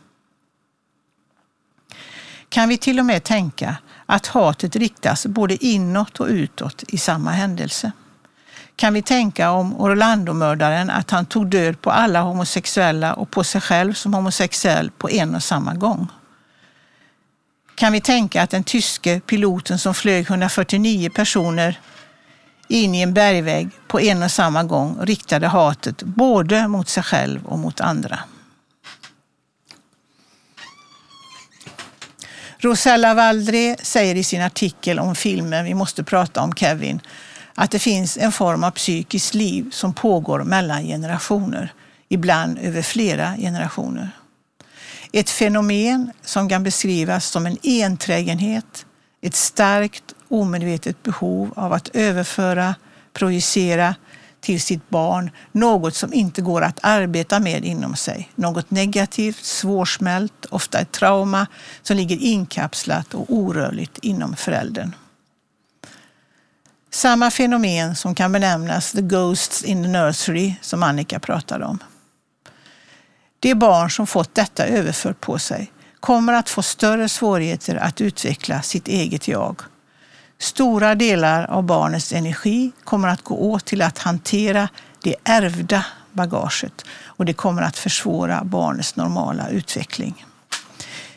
[2.48, 3.76] Kan vi till och med tänka
[4.06, 7.92] att hatet riktas både inåt och utåt i samma händelse?
[8.76, 13.60] Kan vi tänka om Orlando-mördaren att han tog död på alla homosexuella och på sig
[13.60, 16.08] själv som homosexuell på en och samma gång?
[17.78, 21.80] Kan vi tänka att den tyske piloten som flög 149 personer
[22.68, 27.46] in i en bergvägg på en och samma gång riktade hatet både mot sig själv
[27.46, 28.18] och mot andra?
[32.58, 37.00] Rosella Valdre säger i sin artikel om filmen Vi måste prata om Kevin
[37.54, 41.72] att det finns en form av psykiskt liv som pågår mellan generationer,
[42.08, 44.10] ibland över flera generationer.
[45.12, 48.86] Ett fenomen som kan beskrivas som en enträgenhet,
[49.20, 52.74] ett starkt omedvetet behov av att överföra,
[53.12, 53.94] projicera
[54.40, 58.30] till sitt barn något som inte går att arbeta med inom sig.
[58.34, 61.46] Något negativt, svårsmält, ofta ett trauma
[61.82, 64.94] som ligger inkapslat och orörligt inom föräldern.
[66.90, 71.78] Samma fenomen som kan benämnas the ghosts in the nursery som Annika pratade om.
[73.40, 78.62] De barn som fått detta överfört på sig kommer att få större svårigheter att utveckla
[78.62, 79.60] sitt eget jag.
[80.38, 84.68] Stora delar av barnets energi kommer att gå åt till att hantera
[85.02, 90.24] det ärvda bagaget och det kommer att försvåra barnets normala utveckling.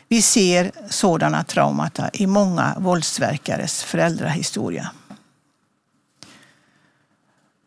[0.08, 4.90] Vi ser sådana traumata i många våldsverkares föräldrahistoria.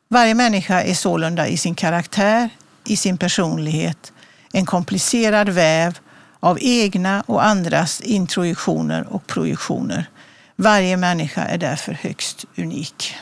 [0.08, 2.50] Varje människa är sålunda i sin karaktär,
[2.86, 4.14] i sin personlighet,
[4.56, 6.00] en komplicerad väv
[6.40, 10.10] av egna och andras introjektioner och projektioner.
[10.56, 13.14] Varje människa är därför högst unik.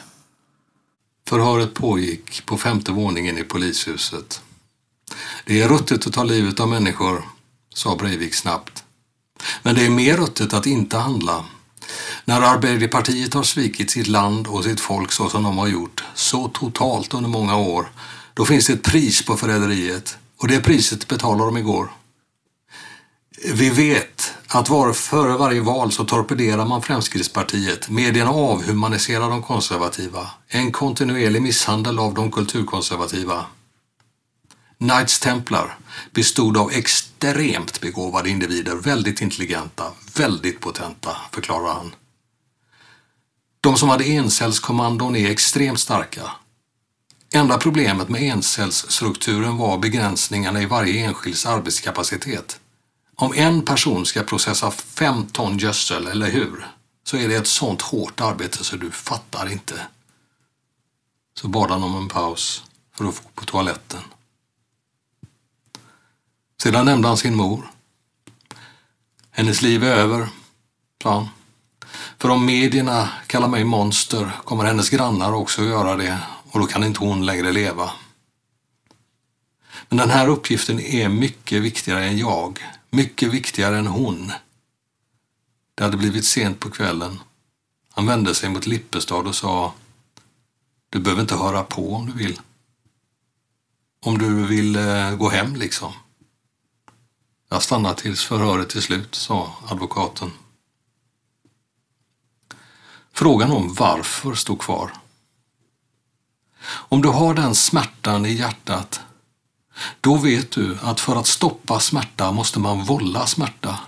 [1.30, 4.42] Förhöret pågick på femte våningen i polishuset.
[5.46, 7.24] Det är ruttet att ta livet av människor,
[7.74, 8.84] sa Breivik snabbt.
[9.64, 11.46] Men det är mer ruttet att inte handla.
[12.26, 16.48] När Arbeiderpartiet har svikit sitt land och sitt folk så som de har gjort, så
[16.48, 17.92] totalt under många år,
[18.34, 20.18] då finns det ett pris på förräderiet.
[20.44, 21.92] Och det priset betalade de igår.
[23.54, 27.90] Vi vet att var, före varje val så torpederar man Fremskrittspartiet.
[27.90, 30.30] Medierna avhumaniserar de konservativa.
[30.48, 33.46] En kontinuerlig misshandel av de kulturkonservativa.
[34.78, 35.78] Knights Templar
[36.12, 41.96] bestod av extremt begåvade individer, väldigt intelligenta, väldigt potenta, förklarar han.
[43.62, 46.32] De som hade encellskommandon är extremt starka.
[47.36, 52.60] Enda problemet med encellsstrukturen var begränsningarna i varje enskilds arbetskapacitet.
[53.16, 56.68] Om en person ska processa fem ton gödsel, eller hur?
[57.04, 59.88] Så är det ett sånt hårt arbete så du fattar inte.
[61.40, 62.64] Så bad han om en paus
[62.96, 64.02] för att få på toaletten.
[66.62, 67.72] Sedan nämnde han sin mor.
[69.32, 70.30] Hennes liv är över,
[71.04, 71.30] sa han.
[72.18, 76.20] För om medierna kallar mig monster kommer hennes grannar också att göra det
[76.54, 77.92] och då kan inte hon längre leva.
[79.90, 84.32] Men den här uppgiften är mycket viktigare än jag, mycket viktigare än hon.
[85.76, 87.20] Det hade blivit sent på kvällen.
[87.92, 89.74] Han vände sig mot Lippestad och sa
[90.90, 92.42] Du behöver inte höra på om du vill.
[94.02, 95.94] Om du vill eh, gå hem liksom.
[97.50, 100.32] Jag stannar tills förhöret är slut, sa advokaten.
[103.12, 105.03] Frågan om varför stod kvar.
[106.66, 109.02] Om du har den smärtan i hjärtat,
[110.02, 113.80] då vet du att för att stoppa smärta måste man vålla smärta.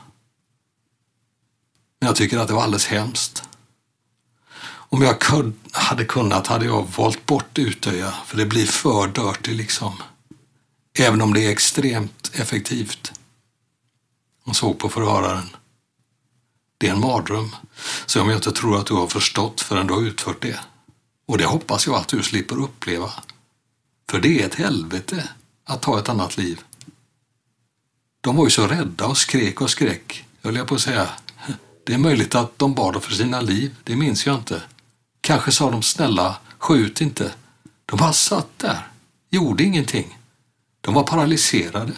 [2.00, 3.44] Men jag tycker att det var alldeles hemskt.
[4.68, 5.24] Om jag
[5.72, 9.94] hade kunnat hade jag valt bort Utöja, för det blir för dirty liksom.
[11.00, 13.12] Även om det är extremt effektivt.
[14.44, 15.56] Hon såg på förhöraren.
[16.78, 17.56] Det är en mardröm,
[18.06, 20.60] så om jag inte tror att du har förstått förrän du har utfört det.
[21.26, 23.12] Och det hoppas jag att du slipper uppleva.
[24.10, 25.30] För det är ett helvete
[25.64, 26.62] att ta ett annat liv.
[28.22, 31.10] De var ju så rädda och skrek och skrek, höll jag på att säga.
[31.84, 34.62] Det är möjligt att de bad för sina liv, det minns jag inte.
[35.22, 37.34] Kanske sa de snälla, skjut inte.
[37.86, 38.88] De bara satt där,
[39.30, 40.20] gjorde ingenting.
[40.82, 41.94] De var paralyserade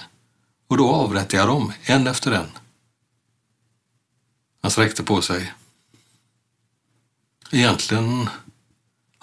[0.67, 2.49] och då avrättade jag dem, en efter en.
[4.61, 5.53] Han sträckte på sig.
[7.51, 8.29] Egentligen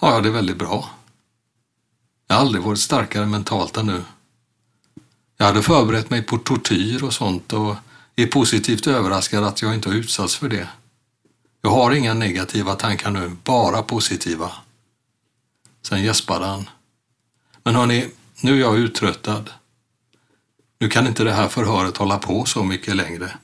[0.04, 0.90] har jag det väldigt bra.
[2.26, 4.02] Jag har aldrig varit starkare mentalt än nu.
[5.36, 7.76] Jag hade förberett mig på tortyr och sånt och
[8.16, 10.68] är positivt överraskad att jag inte har utsatts för det.
[11.62, 14.52] Jag har inga negativa tankar nu, bara positiva.
[15.82, 16.70] Sen gäspade han.
[17.62, 19.50] Men hörni, nu är jag uttröttad.
[20.78, 23.38] Nu kan inte det här förhöret hålla på så mycket längre.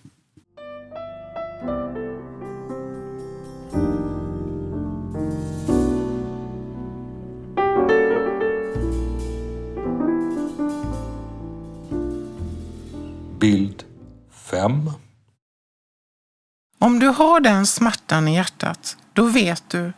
[13.40, 13.84] Bild
[14.32, 14.92] 5
[16.78, 19.92] Om du har den smärtan i hjärtat, då vet du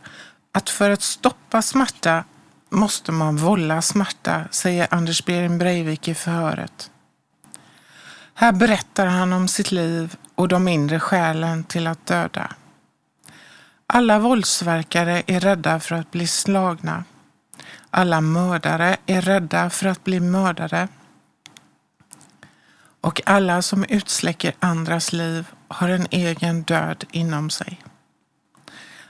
[0.53, 2.25] att för att stoppa smärta
[2.71, 6.91] måste man vålla smärta, säger Anders Behring Breivik i förhöret.
[8.35, 12.53] Här berättar han om sitt liv och de inre skälen till att döda.
[13.87, 17.05] Alla våldsverkare är rädda för att bli slagna.
[17.91, 20.89] Alla mördare är rädda för att bli mördade.
[23.03, 27.83] Och alla som utsläcker andras liv har en egen död inom sig.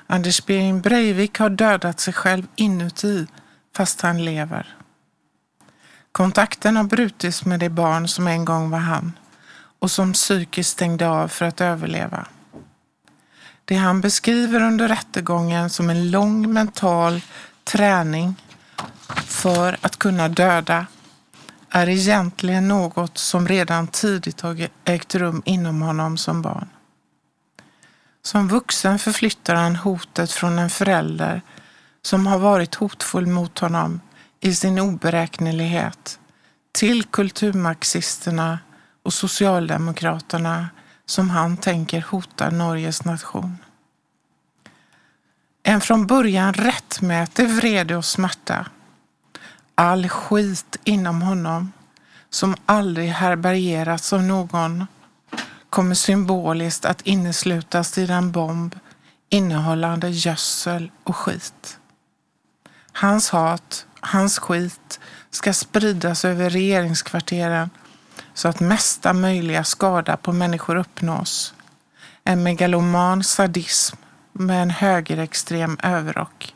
[0.06, 3.26] Anders Behring Breivik har dödat sig själv inuti
[3.76, 4.76] fast han lever.
[6.12, 9.12] Kontakten har brutits med det barn som en gång var han
[9.78, 12.26] och som psykiskt stängde av för att överleva.
[13.64, 17.20] Det han beskriver under rättegången som en lång mental
[17.64, 18.34] träning
[19.26, 20.86] för att kunna döda
[21.74, 26.68] är egentligen något som redan tidigt har ägt rum inom honom som barn.
[28.22, 31.42] Som vuxen förflyttar han hotet från en förälder
[32.02, 34.00] som har varit hotfull mot honom
[34.40, 36.18] i sin oberäknelighet
[36.72, 38.58] till kulturmarxisterna
[39.02, 40.68] och socialdemokraterna
[41.06, 43.58] som han tänker hotar Norges nation.
[45.62, 48.66] En från början rättmätig vrede och smärta.
[49.74, 51.72] All skit inom honom
[52.30, 54.86] som aldrig härbärgerats av någon
[55.70, 58.74] kommer symboliskt att inneslutas i den bomb
[59.28, 61.78] innehållande gödsel och skit.
[62.92, 65.00] Hans hat, hans skit
[65.30, 67.70] ska spridas över regeringskvarteren
[68.34, 71.54] så att mesta möjliga skada på människor uppnås.
[72.24, 73.96] En megaloman sadism
[74.32, 76.51] med en högerextrem överrock.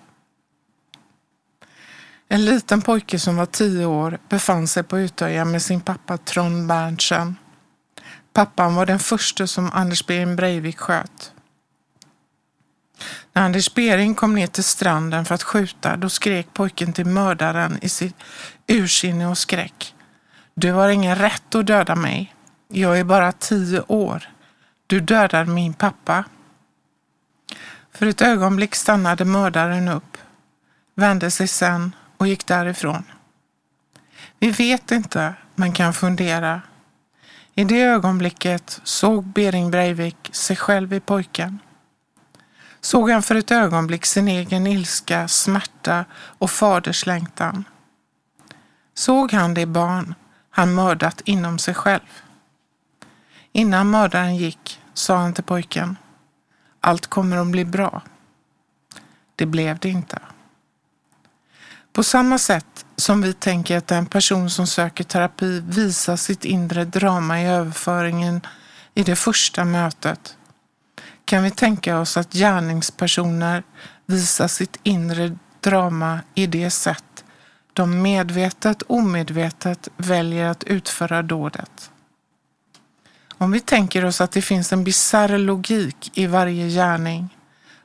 [2.28, 6.66] En liten pojke som var tio år befann sig på Utöja med sin pappa Trond
[6.66, 7.36] Berntsen.
[8.32, 11.32] Pappan var den första som Anders Behring Breivik sköt.
[13.32, 17.78] När Anders Behring kom ner till stranden för att skjuta, då skrek pojken till mördaren
[17.82, 18.16] i sitt
[18.66, 19.94] ursinne och skräck.
[20.54, 22.34] Du har ingen rätt att döda mig.
[22.68, 24.28] Jag är bara tio år.
[24.86, 26.24] Du dödar min pappa.
[27.92, 30.16] För ett ögonblick stannade mördaren upp,
[30.94, 33.02] vände sig sen och gick därifrån.
[34.38, 36.62] Vi vet inte, men kan fundera.
[37.54, 41.58] I det ögonblicket såg Bering Breivik sig själv i pojken
[42.86, 47.64] såg han för ett ögonblick sin egen ilska, smärta och faderslängtan.
[48.94, 50.14] Såg han det barn
[50.50, 52.22] han mördat inom sig själv.
[53.52, 55.96] Innan mördaren gick sa han till pojken,
[56.80, 58.02] allt kommer att bli bra.
[59.36, 60.18] Det blev det inte.
[61.96, 66.84] På samma sätt som vi tänker att en person som söker terapi visar sitt inre
[66.84, 68.40] drama i överföringen
[68.94, 70.36] i det första mötet
[71.24, 73.62] kan vi tänka oss att gärningspersoner
[74.06, 77.24] visar sitt inre drama i det sätt
[77.72, 81.90] de medvetet omedvetet väljer att utföra dådet.
[83.38, 87.36] Om vi tänker oss att det finns en bisarr logik i varje gärning,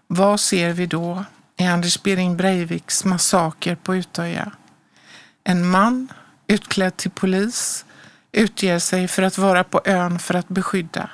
[0.08, 1.26] vad ser vi då
[1.62, 4.52] i Anders Behring Breiviks massaker på Utöja?
[5.44, 6.12] En man,
[6.48, 7.86] utklädd till polis,
[8.32, 11.10] utger sig för att vara på ön för att beskydda.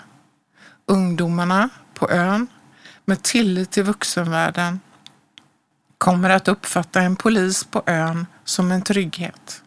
[0.86, 2.48] Ungdomarna på ön
[3.06, 4.80] med tillit till vuxenvärlden
[5.98, 9.64] kommer att uppfatta en polis på ön som en trygghet.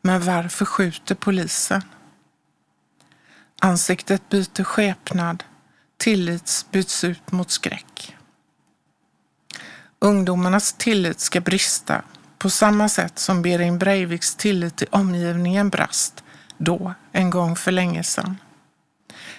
[0.00, 1.82] Men varför skjuter polisen?
[3.60, 5.44] Ansiktet byter skepnad,
[5.96, 8.11] tillit byts ut mot skräck.
[10.02, 12.02] Ungdomarnas tillit ska brista
[12.38, 16.24] på samma sätt som Bering Breiviks tillit till omgivningen brast
[16.58, 18.36] då, en gång för länge sedan.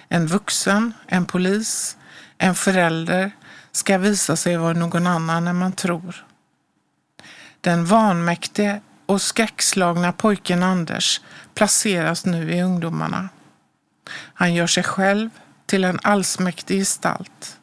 [0.08, 1.98] En vuxen, en polis,
[2.38, 3.32] en förälder
[3.72, 6.26] ska visa sig vara någon annan än man tror.
[7.62, 11.22] Den vanmäktige och skräckslagna pojken Anders
[11.54, 13.30] placeras nu i ungdomarna.
[14.34, 15.30] Han gör sig själv
[15.66, 17.58] till en allsmäktig gestalt.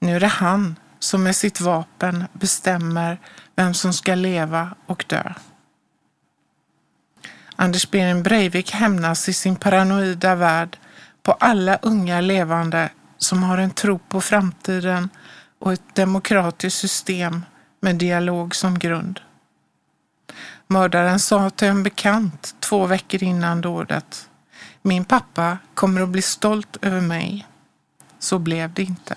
[0.00, 3.20] Nu är det han som med sitt vapen bestämmer
[3.56, 5.32] vem som ska leva och dö.
[7.56, 10.78] Anders Behring Breivik hämnas i sin paranoida värld
[11.22, 15.08] på alla unga levande som har en tro på framtiden
[15.58, 17.44] och ett demokratiskt system
[17.80, 19.20] med dialog som grund.
[20.66, 24.28] Mördaren sa till en bekant två veckor innan dådet.
[24.82, 27.46] Min pappa kommer att bli stolt över mig.
[28.18, 29.16] Så blev det inte.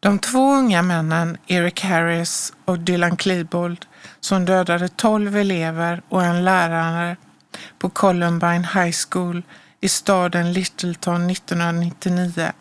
[0.00, 3.86] De två unga männen, Eric Harris och Dylan Klebold,
[4.20, 7.16] som dödade tolv elever och en lärare
[7.78, 9.42] på Columbine High School
[9.80, 12.52] i staden Littleton 1999,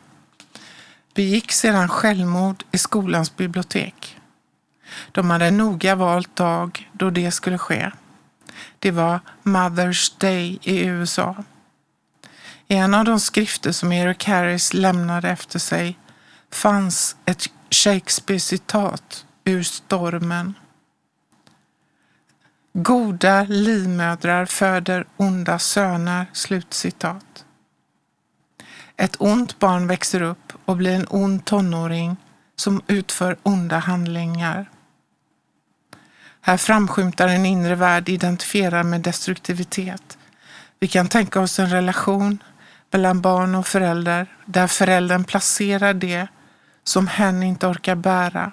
[1.15, 4.17] begick sedan självmord i skolans bibliotek.
[5.11, 7.91] De hade noga valt dag då det skulle ske.
[8.79, 11.35] Det var Mother's Day i USA.
[12.67, 15.97] I en av de skrifter som Eric Harris lämnade efter sig
[16.55, 20.53] fanns ett Shakespeare-citat ur Stormen.
[22.73, 26.25] Goda livmödrar föder onda söner.
[26.33, 27.45] Slutcitat.
[28.97, 32.17] Ett ont barn växer upp och blir en ond tonåring
[32.55, 34.69] som utför onda handlingar.
[36.41, 40.17] Här framskymtar en inre värld identifierad med destruktivitet.
[40.79, 42.43] Vi kan tänka oss en relation
[42.91, 46.27] mellan barn och förälder där föräldern placerar det
[46.87, 48.51] som hen inte orkar bära,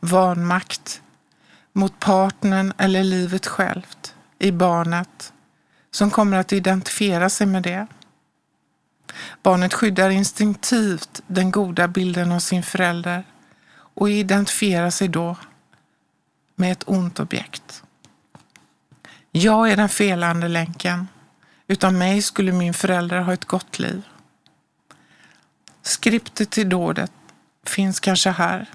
[0.00, 1.02] vanmakt
[1.72, 5.32] mot partnern eller livet självt i barnet
[5.90, 7.86] som kommer att identifiera sig med det.
[9.42, 13.24] Barnet skyddar instinktivt den goda bilden av sin förälder
[13.72, 15.36] och identifierar sig då
[16.54, 17.82] med ett ont objekt.
[19.30, 21.08] Jag är den felande länken.
[21.66, 24.02] Utan mig skulle min förälder ha ett gott liv.
[25.82, 27.12] Skriptet till dådet
[27.68, 28.68] finns kanske här.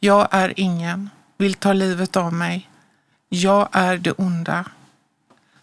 [0.00, 2.70] Jag är ingen, vill ta livet av mig.
[3.28, 4.64] Jag är det onda.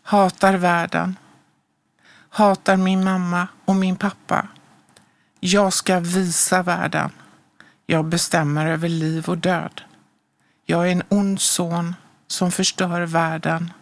[0.04, 1.16] Hatar världen.
[2.30, 4.47] Hatar min mamma och min pappa.
[5.39, 7.12] Jag ska visa världen.
[7.86, 9.82] Jag bestämmer över liv och död.
[10.66, 11.95] Jag är en ond son
[12.28, 13.74] som förstör världen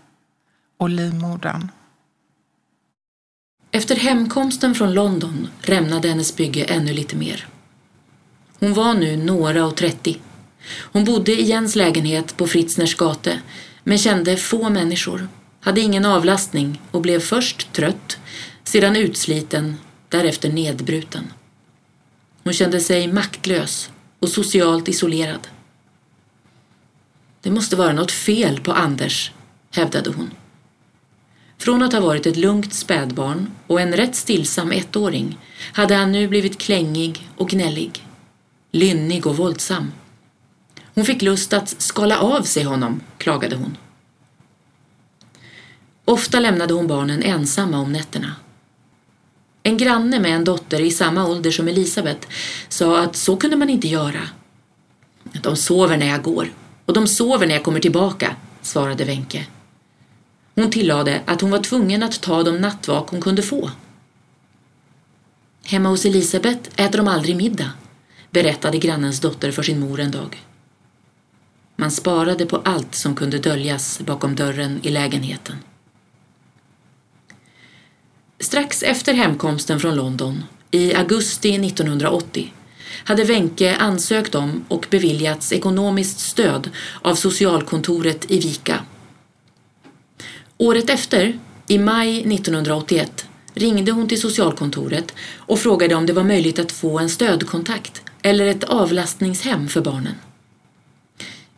[0.78, 1.72] och livmodern.
[3.72, 7.48] Efter hemkomsten från London rämnade hennes bygge ännu lite mer.
[8.62, 10.16] Hon var nu några och trettio.
[10.92, 13.42] Hon bodde i Jens lägenhet på Fritzners gate
[13.84, 15.28] men kände få människor,
[15.60, 18.18] hade ingen avlastning och blev först trött,
[18.64, 19.76] sedan utsliten,
[20.10, 21.34] därefter nedbruten.
[22.44, 23.90] Hon kände sig maktlös
[24.20, 25.48] och socialt isolerad.
[27.42, 29.32] Det måste vara något fel på Anders,
[29.72, 30.32] hävdade hon.
[31.58, 35.38] Från att ha varit ett lugnt spädbarn och en rätt stillsam ettåring
[35.74, 38.06] hade han nu blivit klängig och gnällig,
[38.72, 39.92] lynnig och våldsam.
[40.94, 43.78] Hon fick lust att skala av sig honom, klagade hon.
[46.06, 48.36] Ofta lämnade hon barnen ensamma om nätterna.
[49.64, 52.28] En granne med en dotter i samma ålder som Elisabet
[52.70, 54.22] sa att så kunde man inte göra.
[55.24, 56.52] De sover när jag går
[56.86, 59.46] och de sover när jag kommer tillbaka, svarade Wenke.
[60.56, 63.72] Hon tillade att hon var tvungen att ta de nattvak hon kunde få.
[65.64, 67.72] Hemma hos Elisabet äter de aldrig middag,
[68.32, 70.46] berättade grannens dotter för sin mor en dag.
[71.76, 75.56] Man sparade på allt som kunde döljas bakom dörren i lägenheten.
[78.40, 82.54] Strax efter hemkomsten från London, i augusti 1980,
[83.04, 86.70] hade Wenke ansökt om och beviljats ekonomiskt stöd
[87.02, 88.86] av socialkontoret i Vika
[90.62, 96.60] Året efter, i maj 1981, ringde hon till socialkontoret och frågade om det var möjligt
[96.60, 100.16] att få en stödkontakt eller ett avlastningshem för barnen.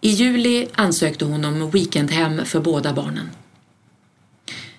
[0.01, 3.29] I juli ansökte hon om weekendhem för båda barnen.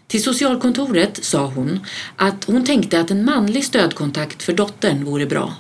[0.07, 1.81] Till socialkontoret sa hon
[2.17, 5.55] att hon tänkte att en manlig stödkontakt för dottern vore bra.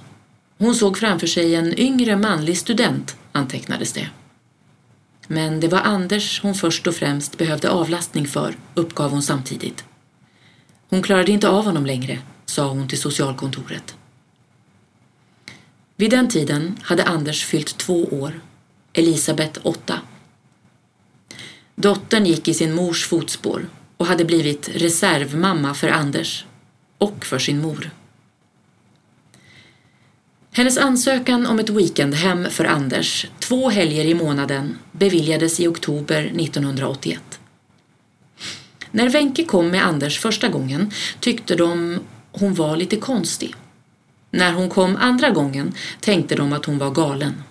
[0.58, 4.08] Hon såg framför sig en yngre manlig student, antecknades det.
[5.28, 9.84] Men det var Anders hon först och främst behövde avlastning för, uppgav hon samtidigt.
[10.88, 13.94] Hon klarade inte av honom längre, sa hon till socialkontoret.
[15.96, 18.40] Vid den tiden hade Anders fyllt två år,
[18.92, 20.00] Elisabet åtta.
[21.76, 26.44] Dottern gick i sin mors fotspår och hade blivit reservmamma för Anders
[26.98, 27.90] och för sin mor.
[30.52, 37.40] Hennes ansökan om ett weekendhem för Anders, två helger i månaden, beviljades i oktober 1981.
[38.90, 40.90] När Wenke kom med Anders första gången
[41.20, 42.00] tyckte de
[42.32, 43.54] hon var lite konstig.
[44.34, 47.42] När hon kom andra gången tänkte de att hon var galen.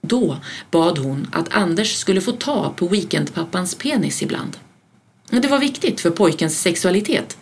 [0.00, 0.36] Då
[0.70, 4.56] bad hon att Anders skulle få ta på weekendpappans penis ibland.
[5.30, 7.36] Det var viktigt för pojkens sexualitet,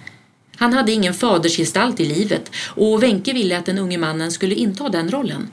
[0.56, 4.88] Han hade ingen fadersgestalt i livet och Wenke ville att den unge mannen skulle inta
[4.88, 5.48] den rollen.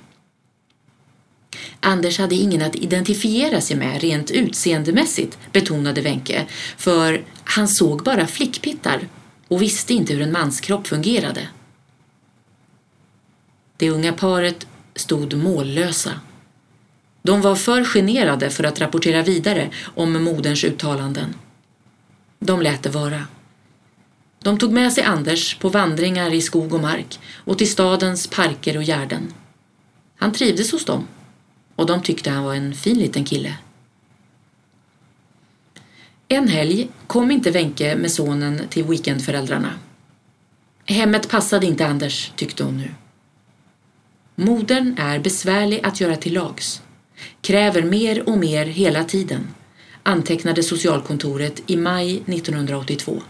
[1.79, 6.45] Anders hade ingen att identifiera sig med rent utseendemässigt, betonade Wenke,
[6.77, 8.99] för han såg bara flickpittar
[9.47, 11.47] och visste inte hur en manskropp fungerade.
[13.79, 16.11] Det unga paret stod mållösa.
[17.21, 21.35] De var för generade för att rapportera vidare om moderns uttalanden.
[22.39, 23.27] De lät det vara.
[24.43, 28.77] De tog med sig Anders på vandringar i skog och mark och till stadens parker
[28.77, 29.33] och gärden.
[30.15, 31.07] Han trivdes hos dem
[31.75, 33.57] och de tyckte han var en fin liten kille.
[36.27, 39.73] En helg kom inte Wenke med sonen till weekendföräldrarna.
[40.85, 42.91] Hemmet passade inte Anders, tyckte hon nu.
[44.41, 46.81] Modern är besvärlig att göra till lags.
[47.41, 49.47] Kräver mer och mer hela tiden,
[50.03, 53.21] antecknade socialkontoret i maj 1982.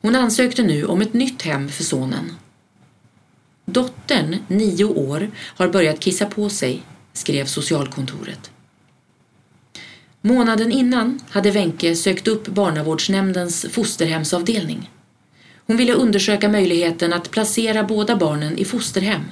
[0.00, 2.32] Hon ansökte nu om ett nytt hem för sonen.
[3.64, 8.50] Dottern, nio år, har börjat kissa på sig, skrev socialkontoret.
[10.20, 14.90] Månaden innan hade Wenke sökt upp barnavårdsnämndens fosterhemsavdelning.
[15.66, 19.22] Hon ville undersöka möjligheten att placera båda barnen i fosterhem.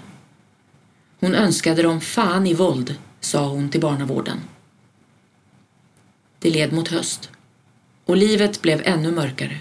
[1.20, 4.38] Hon önskade dem fan i våld, sa hon till barnavården.
[6.38, 7.30] Det led mot höst
[8.04, 9.60] och livet blev ännu mörkare.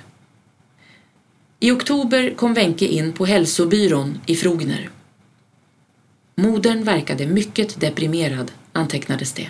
[1.59, 4.89] I oktober kom Wenke in på hälsobyrån i Frogner.
[6.35, 9.49] Modern verkade mycket deprimerad, antecknades det.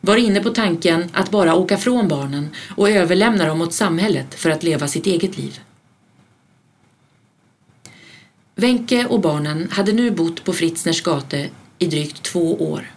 [0.00, 4.50] Var inne på tanken att bara åka från barnen och överlämna dem åt samhället för
[4.50, 5.60] att leva sitt eget liv.
[8.60, 12.92] Wenke och barnen hade nu bott på Fritzners gate i drygt två år.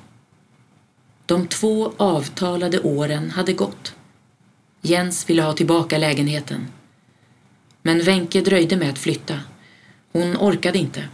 [1.25, 3.95] De två avtalade åren hade gått.
[4.81, 6.67] Jens ville ha tillbaka lägenheten.
[7.81, 9.39] Men Wenke dröjde med att flytta.
[10.11, 11.07] Hon orkade inte.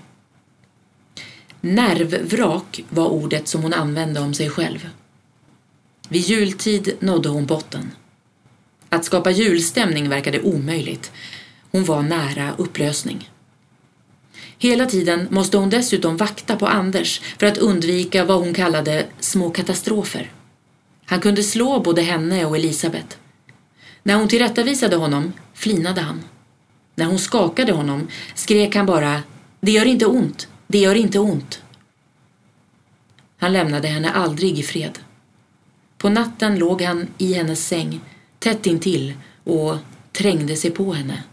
[1.61, 4.89] Nervvrak var ordet som hon använde om sig själv.
[6.09, 7.91] Vid jultid nådde hon botten.
[8.89, 11.11] Att skapa julstämning verkade omöjligt.
[11.71, 13.29] Hon var nära upplösning.
[14.59, 19.49] Hela tiden måste hon dessutom vakta på Anders för att undvika vad hon kallade små
[19.49, 20.31] katastrofer.
[21.05, 23.17] Han kunde slå både henne och Elisabet.
[24.03, 26.23] När hon tillrättavisade honom flinade han.
[26.95, 29.23] När hon skakade honom skrek han bara
[29.59, 31.61] Det gör inte ont, det gör inte ont.
[33.37, 34.99] Han lämnade henne aldrig i fred.
[35.97, 37.99] På natten låg han i hennes säng,
[38.39, 39.77] tätt intill och
[40.11, 41.23] trängde sig på henne.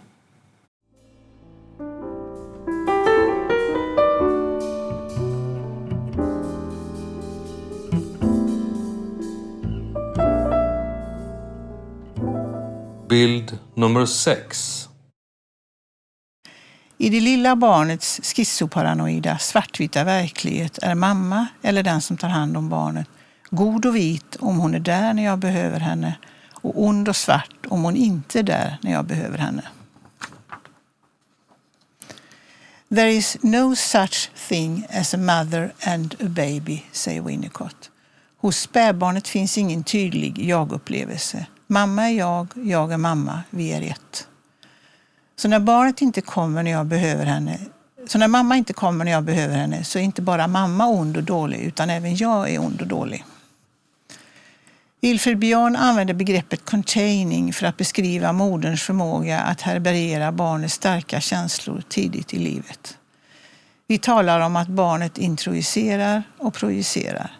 [13.14, 14.88] Bild nummer 6.
[16.98, 22.68] I det lilla barnets schizoparanoida svartvita verklighet är mamma, eller den som tar hand om
[22.68, 23.08] barnet,
[23.50, 26.18] god och vit om hon är där när jag behöver henne
[26.52, 29.62] och ond och svart om hon inte är där när jag behöver henne.
[32.88, 37.90] There is no such thing as a mother and a baby, säger Winnicott.
[38.36, 41.46] Hos spädbarnet finns ingen tydlig jag-upplevelse.
[41.66, 44.28] Mamma är jag, jag är mamma, vi är ett.
[45.36, 47.58] Så när barnet inte kommer när jag behöver henne,
[48.06, 51.16] så när mamma inte kommer när jag behöver henne så är inte bara mamma ond
[51.16, 53.24] och dålig utan även jag är ond och dålig.
[55.00, 61.82] Wilfred Björn använder begreppet containing för att beskriva moderns förmåga att härbärgera barnets starka känslor
[61.88, 62.98] tidigt i livet.
[63.86, 67.30] Vi talar om att barnet introjicerar och projicerar.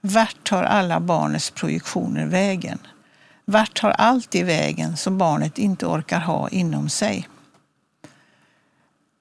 [0.00, 2.78] Vart tar alla barnets projektioner vägen?
[3.44, 7.28] Vart tar allt i vägen som barnet inte orkar ha inom sig?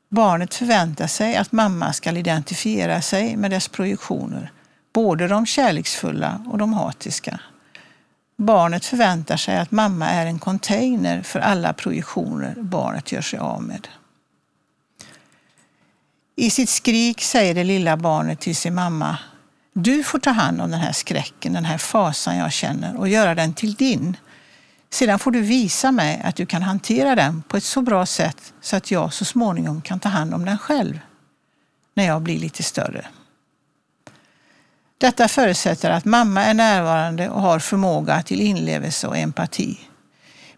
[0.10, 4.52] Barnet förväntar sig att mamma ska identifiera sig med dess projektioner,
[4.94, 7.40] både de kärleksfulla och de hatiska.
[8.38, 13.64] Barnet förväntar sig att mamma är en container för alla projektioner barnet gör sig av
[13.64, 13.88] med.
[16.36, 19.18] I sitt skrik säger det lilla barnet till sin mamma
[19.74, 23.36] du får ta hand om den här skräcken, den här fasan jag känner och göra
[23.36, 24.18] den till din.
[24.90, 28.54] Sedan får du visa mig att du kan hantera den på ett så bra sätt
[28.62, 31.00] så att jag så småningom kan ta hand om den själv
[31.94, 33.06] när jag blir lite större.
[34.98, 39.80] Detta förutsätter att mamma är närvarande och har förmåga till inlevelse och empati.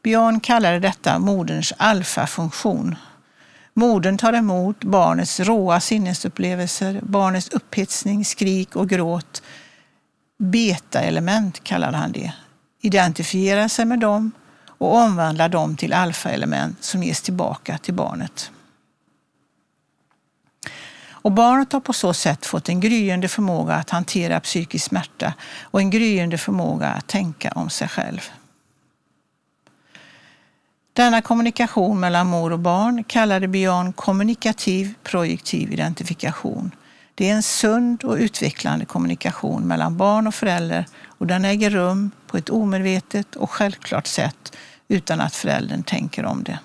[0.03, 2.95] Björn kallade detta moderns alfafunktion.
[3.74, 9.41] Modern tar emot barnets råa sinnesupplevelser, barnets upphetsning, skrik och gråt.
[10.38, 12.34] Beta-element kallade han det.
[12.82, 14.32] Identifierar sig med dem
[14.67, 18.51] och omvandlar dem till alfa-element som ges tillbaka till barnet.
[21.24, 25.80] Och barnet har på så sätt fått en gryende förmåga att hantera psykisk smärta och
[25.80, 28.21] en gryende förmåga att tänka om sig själv.
[30.93, 36.71] Denna kommunikation mellan mor och barn kallade Björn kommunikativ projektiv identifikation.
[37.15, 42.11] Det är en sund och utvecklande kommunikation mellan barn och förälder och den äger rum
[42.27, 44.55] på ett omedvetet och självklart sätt
[44.87, 46.59] utan att föräldern tänker om det.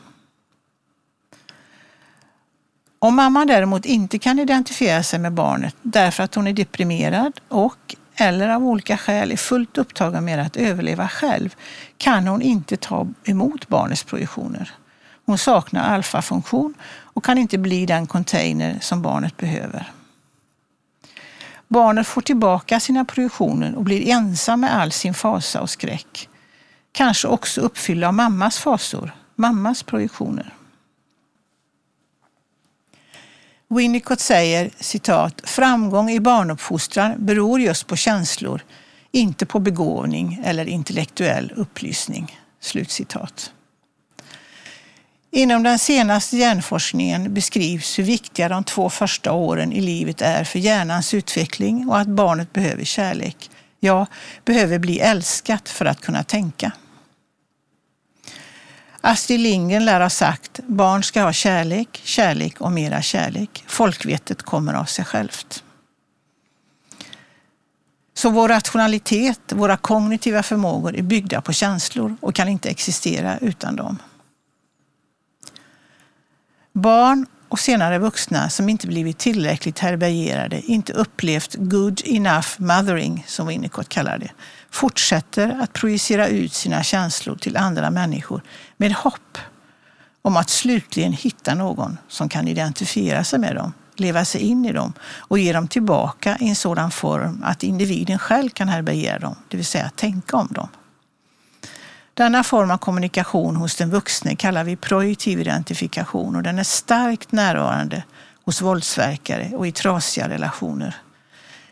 [2.99, 7.97] Om mamman däremot inte kan identifiera sig med barnet därför att hon är deprimerad och
[8.21, 11.55] eller av olika skäl är fullt upptagen med att överleva själv
[11.97, 14.71] kan hon inte ta emot barnets projektioner.
[15.27, 19.93] Hon saknar alfafunktion och kan inte bli den container som barnet behöver.
[21.69, 26.29] Barnet får tillbaka sina projektioner och blir ensam med all sin fasa och skräck.
[26.93, 30.55] Kanske också uppfylld av mammas fasor, mammas projektioner.
[33.71, 38.63] Winnicott säger citat, framgång i barnuppfostran beror just på känslor,
[39.13, 42.39] inte på begåvning eller intellektuell upplysning.
[42.61, 43.53] Slutcitat.
[45.31, 50.59] Inom den senaste hjärnforskningen beskrivs hur viktiga de två första åren i livet är för
[50.59, 53.51] hjärnans utveckling och att barnet behöver kärlek.
[53.81, 54.07] Ja,
[54.45, 56.73] behöver bli älskat för att kunna tänka.
[59.01, 63.65] Astrid Lindgren lär ha sagt, barn ska ha kärlek, kärlek och mera kärlek.
[63.67, 65.65] Folkvettet kommer av sig självt.
[68.15, 73.77] Så vår rationalitet, våra kognitiva förmågor är byggda på känslor och kan inte existera utan
[73.77, 73.99] dem.
[76.73, 83.47] Barn och senare vuxna som inte blivit tillräckligt härbärgerade, inte upplevt good enough mothering, som
[83.47, 84.31] Winnicott kallar det,
[84.71, 88.43] fortsätter att projicera ut sina känslor till andra människor
[88.77, 89.39] med hopp
[90.23, 94.73] om att slutligen hitta någon som kan identifiera sig med dem, leva sig in i
[94.73, 99.37] dem och ge dem tillbaka i en sådan form att individen själv kan härbärgera dem,
[99.49, 100.69] det vill säga tänka om dem.
[102.15, 107.33] Denna form av kommunikation hos den vuxne kallar vi projektiv identifikation och den är starkt
[107.33, 108.05] närvarande
[108.45, 110.97] hos våldsverkare och i trasiga relationer.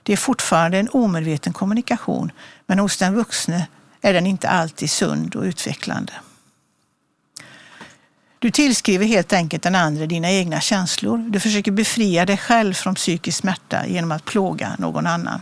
[0.07, 2.33] Det är fortfarande en omedveten kommunikation,
[2.67, 3.67] men hos den vuxne
[4.01, 6.13] är den inte alltid sund och utvecklande.
[8.39, 11.19] Du tillskriver helt enkelt den andra dina egna känslor.
[11.19, 15.41] Du försöker befria dig själv från psykisk smärta genom att plåga någon annan.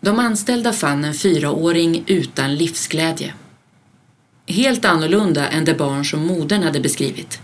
[0.00, 3.34] De anställda fann en fyraåring utan livsglädje.
[4.46, 7.40] Helt annorlunda än det barn som modern hade beskrivit.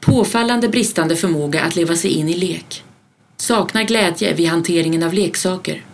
[0.00, 2.84] Påfallande bristande förmåga att leva sig in i lek.
[3.42, 5.84] Saknar glädje vid hanteringen av leksaker.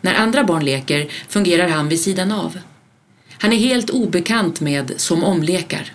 [0.00, 2.58] När andra barn leker fungerar han vid sidan av.
[3.30, 5.92] Han är helt obekant med som omlekar.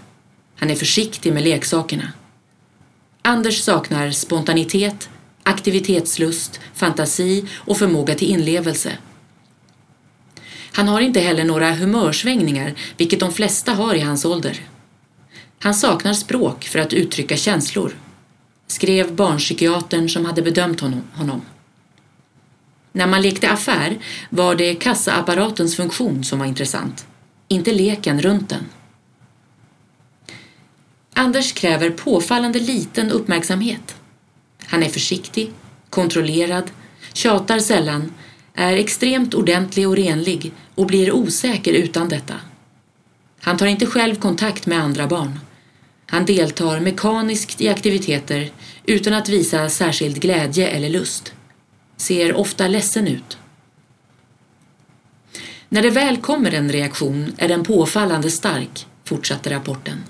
[0.56, 2.12] Han är försiktig med leksakerna.
[3.22, 5.10] Anders saknar spontanitet,
[5.44, 8.98] aktivitetslust, fantasi och förmåga till inlevelse.
[10.72, 14.60] Han har inte heller några humörsvängningar, vilket de flesta har i hans ålder.
[15.60, 17.96] Han saknar språk för att uttrycka känslor,
[18.68, 20.82] skrev barnpsykiatern som hade bedömt
[21.14, 21.42] honom.
[22.92, 23.98] När man lekte affär
[24.30, 27.08] var det kassaapparatens funktion som var intressant,
[27.48, 28.66] inte leken runt den.
[31.14, 33.96] Anders kräver påfallande liten uppmärksamhet.
[34.66, 35.52] Han är försiktig,
[35.90, 36.72] kontrollerad,
[37.14, 38.14] tjatar sällan,
[38.54, 42.34] är extremt ordentlig och renlig och blir osäker utan detta.
[43.42, 45.40] Han tar inte själv kontakt med andra barn.
[46.08, 48.52] Han deltar mekaniskt i aktiviteter
[48.86, 51.34] utan att visa särskild glädje eller lust.
[51.98, 53.38] Ser ofta ledsen ut.
[55.70, 60.04] När det väl kommer en reaktion är den påfallande stark, fortsatte rapporten.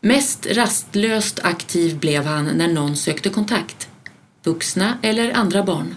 [0.00, 3.88] Mest rastlöst aktiv blev han när någon sökte kontakt,
[4.42, 5.96] vuxna eller andra barn.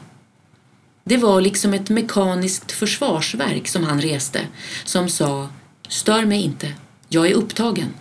[1.03, 4.47] Det var liksom ett mekaniskt försvarsverk som han reste,
[4.85, 5.49] som sa
[5.88, 6.73] ”Stör mig inte,
[7.10, 7.93] jag är upptagen”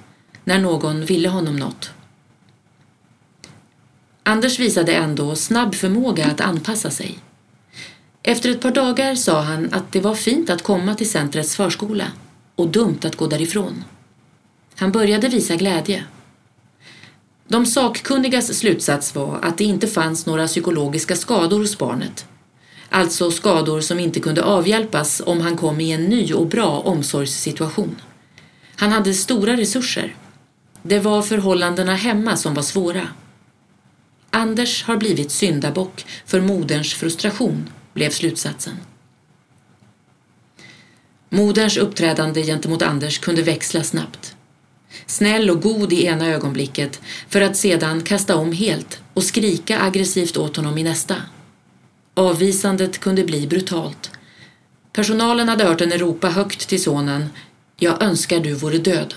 [0.49, 1.91] när någon ville honom något.
[4.23, 7.19] Anders visade ändå snabb förmåga att anpassa sig.
[8.23, 12.07] Efter ett par dagar sa han att det var fint att komma till centrets förskola
[12.57, 13.85] och dumt att gå därifrån.
[14.77, 16.05] Han började visa glädje.
[17.49, 22.27] De sakkunnigas slutsats var att det inte fanns några psykologiska skador hos barnet.
[22.89, 27.97] Alltså skador som inte kunde avhjälpas om han kom i en ny och bra omsorgssituation.
[28.77, 30.15] Han hade stora resurser.
[30.89, 33.09] Det var förhållandena hemma som var svåra.
[34.31, 38.75] Anders har blivit syndabock för moderns frustration, blev slutsatsen.
[41.29, 44.37] Moderns uppträdande gentemot Anders kunde växla snabbt.
[45.07, 50.37] Snäll och god i ena ögonblicket för att sedan kasta om helt och skrika aggressivt
[50.37, 51.17] åt honom i nästa.
[52.15, 54.11] Avvisandet kunde bli brutalt.
[54.93, 57.29] Personalen hade hört henne ropa högt till sonen
[57.77, 59.15] Jag önskar du vore död.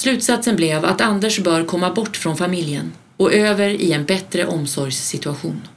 [0.00, 5.68] Slutsatsen blev att Anders bör komma bort från familjen och över i en bättre omsorgssituation.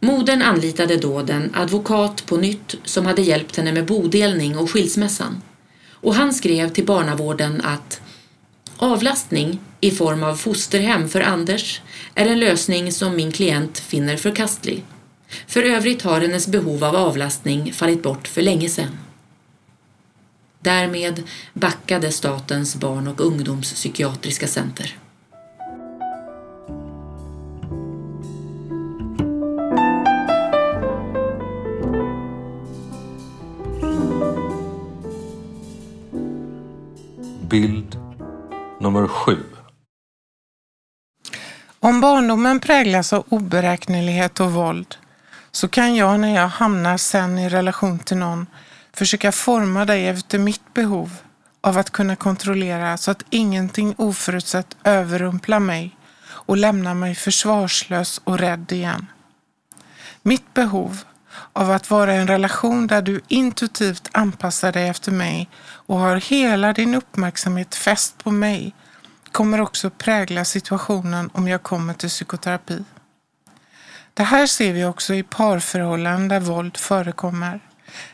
[0.00, 5.42] Modern anlitade då den advokat på nytt som hade hjälpt henne med bodelning och skilsmässan
[5.90, 8.00] och han skrev till barnavården att
[8.76, 11.80] avlastning i form av fosterhem för Anders
[12.14, 14.84] är en lösning som min klient finner förkastlig.
[15.46, 19.09] För övrigt har hennes behov av avlastning fallit bort för länge sedan.
[20.62, 21.22] Därmed
[21.54, 24.96] backade Statens barn- och ungdomspsykiatriska center.
[37.50, 37.98] Bild
[38.80, 39.36] nummer sju.
[41.80, 44.96] Om barndomen präglas av oberäknelighet och våld
[45.50, 48.46] så kan jag när jag hamnar sen i relation till någon
[48.92, 51.16] försöka forma dig efter mitt behov
[51.60, 55.96] av att kunna kontrollera så att ingenting oförutsett överrumplar mig
[56.28, 59.06] och lämnar mig försvarslös och rädd igen.
[60.22, 61.04] Mitt behov
[61.52, 66.16] av att vara i en relation där du intuitivt anpassar dig efter mig och har
[66.16, 68.74] hela din uppmärksamhet fäst på mig
[69.32, 72.84] kommer också prägla situationen om jag kommer till psykoterapi.
[74.14, 77.60] Det här ser vi också i parförhållanden där våld förekommer.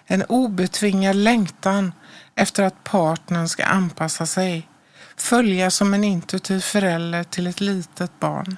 [0.06, 1.94] En obetvingad längtan
[2.34, 4.68] efter att partnern ska anpassa sig,
[5.16, 8.56] följa som en intuitiv förälder till ett litet barn.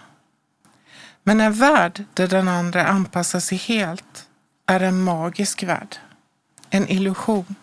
[1.23, 4.29] Men en värld där den andra anpassar sig helt
[4.67, 5.97] är en magisk värld.
[6.71, 7.55] En illusion.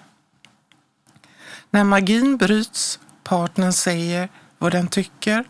[1.70, 5.44] När magin bryts, partnern säger vad den tycker,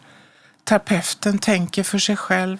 [0.64, 2.58] terapeuten tänker för sig själv,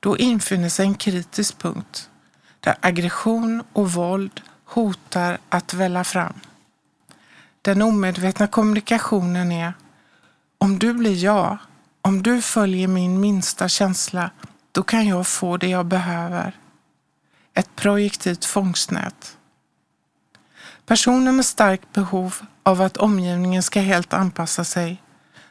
[0.00, 2.10] då infinner sig en kritisk punkt
[2.60, 6.40] där aggression och våld hotar att välla fram.
[7.62, 9.72] Den omedvetna kommunikationen är
[10.58, 11.58] om du blir jag,
[12.02, 14.30] om du följer min minsta känsla,
[14.72, 16.56] då kan jag få det jag behöver.
[17.54, 19.36] Ett projektivt fångstnät.
[20.86, 25.02] Personer med starkt behov av att omgivningen ska helt anpassa sig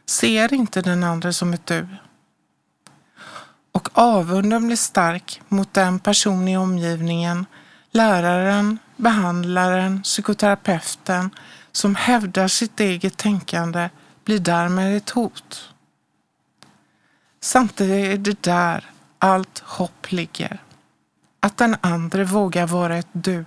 [0.06, 1.88] ser inte den andra som ett du.
[3.72, 7.46] Och avunden blir stark mot den person i omgivningen,
[7.92, 11.30] läraren, behandlaren, psykoterapeuten
[11.72, 13.90] som hävdar sitt eget tänkande
[14.26, 15.70] blir därmed ett hot.
[17.42, 20.64] Samtidigt är det där allt hopp ligger.
[21.40, 23.46] Att den andre vågar vara ett du.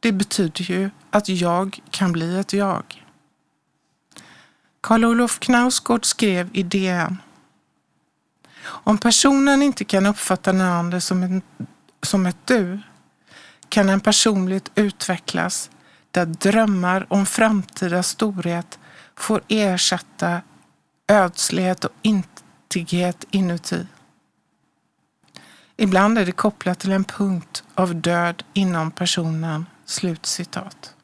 [0.00, 3.04] Det betyder ju att jag kan bli ett jag.
[4.80, 7.18] Karl Olof Knausgård skrev i DN.
[8.64, 11.42] Om personen inte kan uppfatta den andra som, en,
[12.02, 12.80] som ett du
[13.68, 15.70] kan en personlighet utvecklas
[16.10, 18.78] där drömmar om framtida storhet
[19.16, 20.40] får ersätta
[21.08, 23.86] ödslighet och intighet inuti.
[25.76, 29.66] Ibland är det kopplat till en punkt av död inom personen.
[29.84, 30.94] Slutcitat.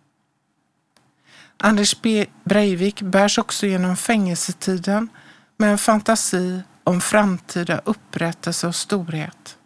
[1.57, 1.97] Anders
[2.45, 5.09] Breivik bärs också genom fängelsetiden
[5.57, 9.59] med en fantasi om framtida upprättelse och storhet.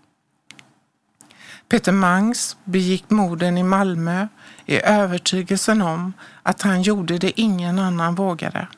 [1.69, 4.29] Peter Mangs begick morden i Malmö
[4.67, 6.13] i övertygelsen om
[6.43, 8.69] att han gjorde det ingen annan vågade.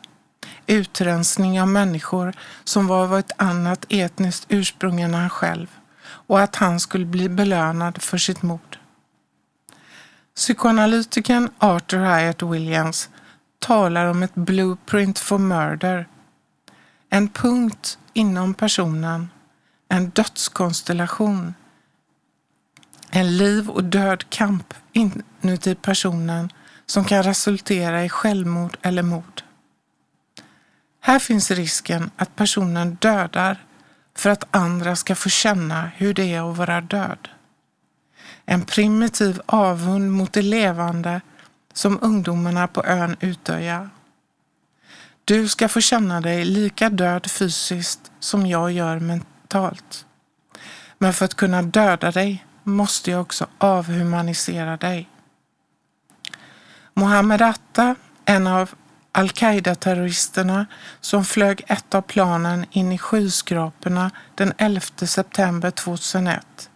[0.67, 2.33] Utrensning av människor
[2.65, 5.67] som var av ett annat etniskt ursprung än han själv
[6.03, 8.79] och att han skulle bli belönad för sitt mord.
[10.35, 13.09] Psykoanalytikern Arthur Hyatt Williams
[13.59, 16.07] talar om ett blueprint for murder.
[17.11, 19.31] En punkt inom personen,
[19.89, 21.55] en dödskonstellation.
[23.11, 26.53] En liv och död kamp inuti personen
[26.87, 29.43] som kan resultera i självmord eller mord.
[31.01, 33.65] Här finns risken att personen dödar
[34.17, 37.29] för att andra ska få känna hur det är att vara död.
[38.45, 41.21] En primitiv avund mot det levande
[41.73, 43.91] som ungdomarna på ön Utöja.
[45.25, 50.07] Du ska få känna dig lika död fysiskt som jag gör mentalt.
[50.99, 55.09] Men för att kunna döda dig måste jag också avhumanisera dig.
[56.95, 58.75] Mohammed Atta, en av
[59.13, 60.67] al-Qaida-terroristerna
[61.01, 66.71] som flög ett av planen in i skyskraporna den 11 september 2001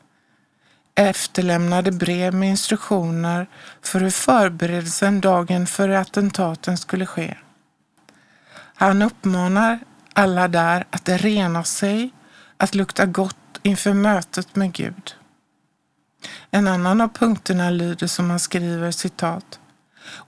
[0.94, 3.46] efterlämnade brev med instruktioner
[3.82, 7.36] för hur förberedelsen dagen före attentaten skulle ske.
[8.74, 9.78] Han uppmanar
[10.12, 12.10] alla där att rena sig,
[12.56, 15.14] att lukta gott inför mötet med Gud.
[16.50, 19.60] En annan av punkterna lyder som han skriver citat.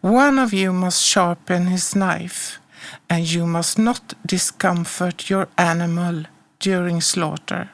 [0.00, 2.58] One of you must sharpen his knife
[3.08, 7.72] and you must not discomfort your animal during slaughter.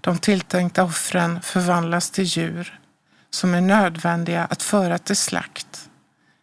[0.00, 2.80] De tilltänkta offren förvandlas till djur
[3.30, 5.88] som är nödvändiga att föra till slakt.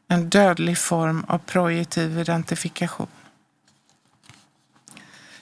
[0.08, 3.08] En dödlig form av projektiv identifikation.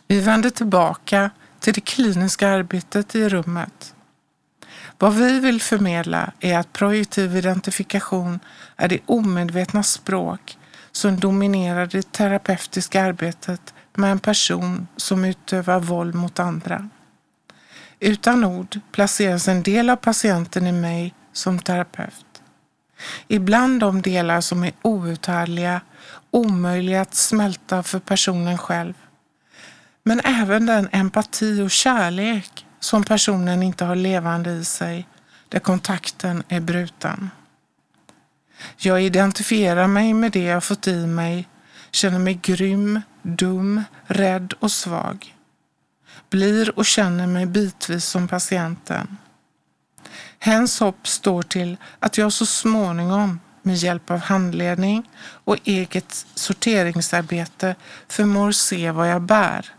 [0.07, 3.93] Vi vänder tillbaka till det kliniska arbetet i rummet.
[4.99, 8.39] Vad vi vill förmedla är att projektiv identifikation
[8.75, 10.57] är det omedvetna språk
[10.91, 16.89] som dominerar det terapeutiska arbetet med en person som utövar våld mot andra.
[17.99, 22.41] Utan ord placeras en del av patienten i mig som terapeut.
[23.27, 25.81] Ibland de delar som är outhärdliga,
[26.31, 28.93] omöjliga att smälta för personen själv.
[30.03, 35.07] Men även den empati och kärlek som personen inte har levande i sig,
[35.49, 37.29] där kontakten är bruten.
[38.77, 41.47] Jag identifierar mig med det jag fått i mig,
[41.91, 45.35] känner mig grym, dum, rädd och svag.
[46.29, 49.17] Blir och känner mig bitvis som patienten.
[50.39, 57.75] Hens hopp står till att jag så småningom med hjälp av handledning och eget sorteringsarbete
[58.07, 59.73] förmår se vad jag bär.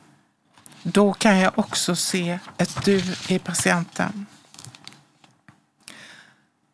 [0.83, 4.27] Då kan jag också se ett du i patienten.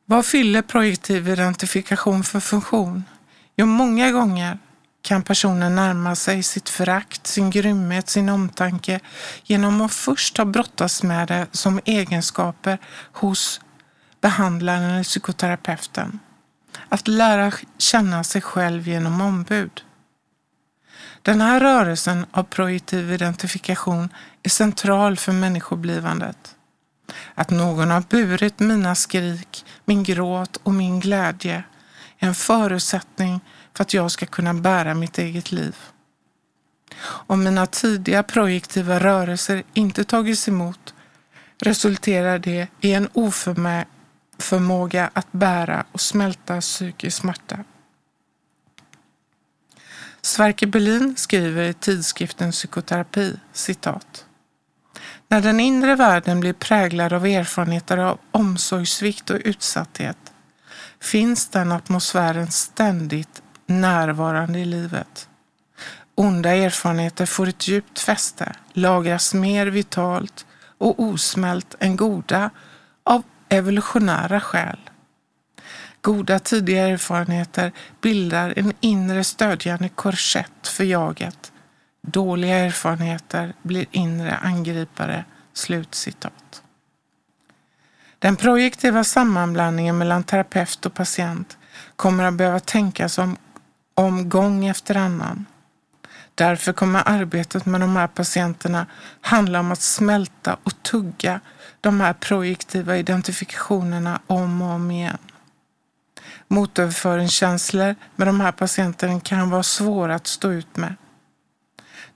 [0.04, 3.04] Vad fyller projektiv identifikation för funktion?
[3.56, 4.58] Jo, många gånger
[5.02, 9.00] kan personen närma sig sitt förakt, sin grymhet, sin omtanke
[9.44, 12.78] genom att först ha brottats med det som egenskaper
[13.12, 13.60] hos
[14.20, 16.18] behandlaren eller psykoterapeuten.
[16.88, 19.82] Att lära känna sig själv genom ombud.
[21.26, 24.08] Den här rörelsen av projektiv identifikation
[24.42, 26.56] är central för människoblivandet.
[27.34, 31.64] Att någon har burit mina skrik, min gråt och min glädje
[32.18, 33.40] är en förutsättning
[33.74, 35.76] för att jag ska kunna bära mitt eget liv.
[37.04, 40.94] Om mina tidiga projektiva rörelser inte tagits emot
[41.62, 47.64] resulterar det i en oförmåga att bära och smälta psykisk smärta.
[50.26, 54.26] Sverker Berlin skriver i tidskriften Psykoterapi, citat.
[55.28, 60.16] När den inre världen blir präglad av erfarenheter av omsorgssvikt och utsatthet
[61.00, 65.28] finns den atmosfären ständigt närvarande i livet.
[66.14, 70.46] Onda erfarenheter får ett djupt fäste, lagras mer vitalt
[70.78, 72.50] och osmält än goda
[73.04, 74.78] av evolutionära skäl.
[76.06, 81.52] Goda tidiga erfarenheter bildar en inre stödjande korsett för jaget.
[82.02, 85.24] Dåliga erfarenheter blir inre angripare.
[85.52, 86.62] Slutcitat.
[88.18, 91.58] Den projektiva sammanblandningen mellan terapeut och patient
[91.96, 93.36] kommer att behöva tänkas om,
[93.94, 95.46] om gång efter annan.
[96.34, 98.86] Därför kommer arbetet med de här patienterna
[99.20, 101.40] handla om att smälta och tugga
[101.80, 105.18] de här projektiva identifikationerna om och om igen.
[106.48, 110.94] Motöverföringskänslor med de här patienterna kan vara svåra att stå ut med.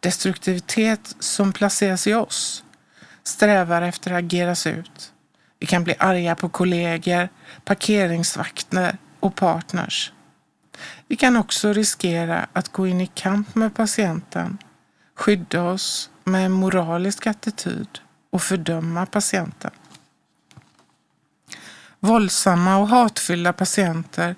[0.00, 2.64] Destruktivitet som placeras i oss
[3.22, 5.12] strävar efter att ageras ut.
[5.58, 7.28] Vi kan bli arga på kollegor,
[7.64, 10.12] parkeringsvakter och partners.
[11.08, 14.58] Vi kan också riskera att gå in i kamp med patienten,
[15.14, 17.98] skydda oss med en moralisk attityd
[18.30, 19.70] och fördöma patienten.
[22.00, 24.36] Våldsamma och hatfyllda patienter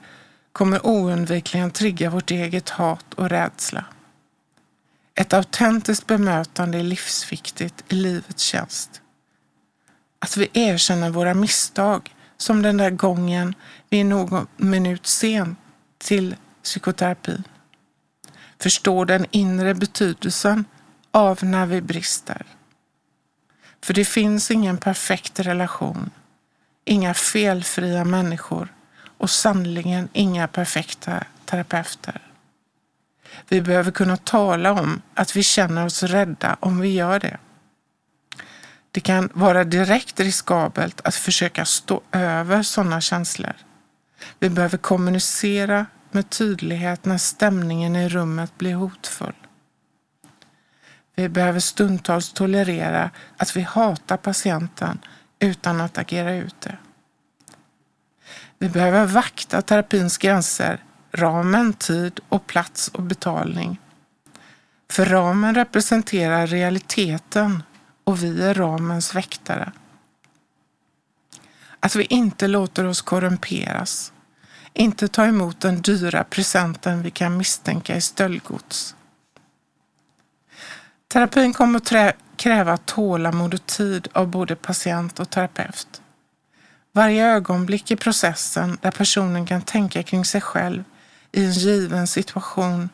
[0.52, 3.84] kommer oundvikligen trigga vårt eget hat och rädsla.
[5.14, 9.00] Ett autentiskt bemötande är livsviktigt i livets tjänst.
[10.18, 13.54] Att vi erkänner våra misstag, som den där gången
[13.88, 15.56] vi är någon minut sen
[15.98, 17.44] till psykoterapin.
[18.58, 20.64] Förstår den inre betydelsen
[21.10, 22.46] av när vi brister.
[23.82, 26.10] För det finns ingen perfekt relation
[26.84, 28.68] inga felfria människor
[29.18, 32.20] och sannligen inga perfekta terapeuter.
[33.48, 37.38] Vi behöver kunna tala om att vi känner oss rädda om vi gör det.
[38.90, 43.54] Det kan vara direkt riskabelt att försöka stå över sådana känslor.
[44.38, 49.34] Vi behöver kommunicera med tydlighet när stämningen i rummet blir hotfull.
[51.14, 54.98] Vi behöver stundtals tolerera att vi hatar patienten
[55.42, 56.76] utan att agera ut det.
[58.58, 63.80] Vi behöver vakta terapins gränser, ramen, tid och plats och betalning.
[64.90, 67.62] För ramen representerar realiteten
[68.04, 69.72] och vi är ramens väktare.
[71.80, 74.12] Att vi inte låter oss korrumperas,
[74.72, 78.96] inte ta emot den dyra presenten vi kan misstänka är stöldgods.
[81.08, 81.84] Terapin kommer att
[82.42, 86.02] kräva tålamod och tid av både patient och terapeut.
[86.92, 90.84] Varje ögonblick i processen där personen kan tänka kring sig själv
[91.32, 92.88] i en given situation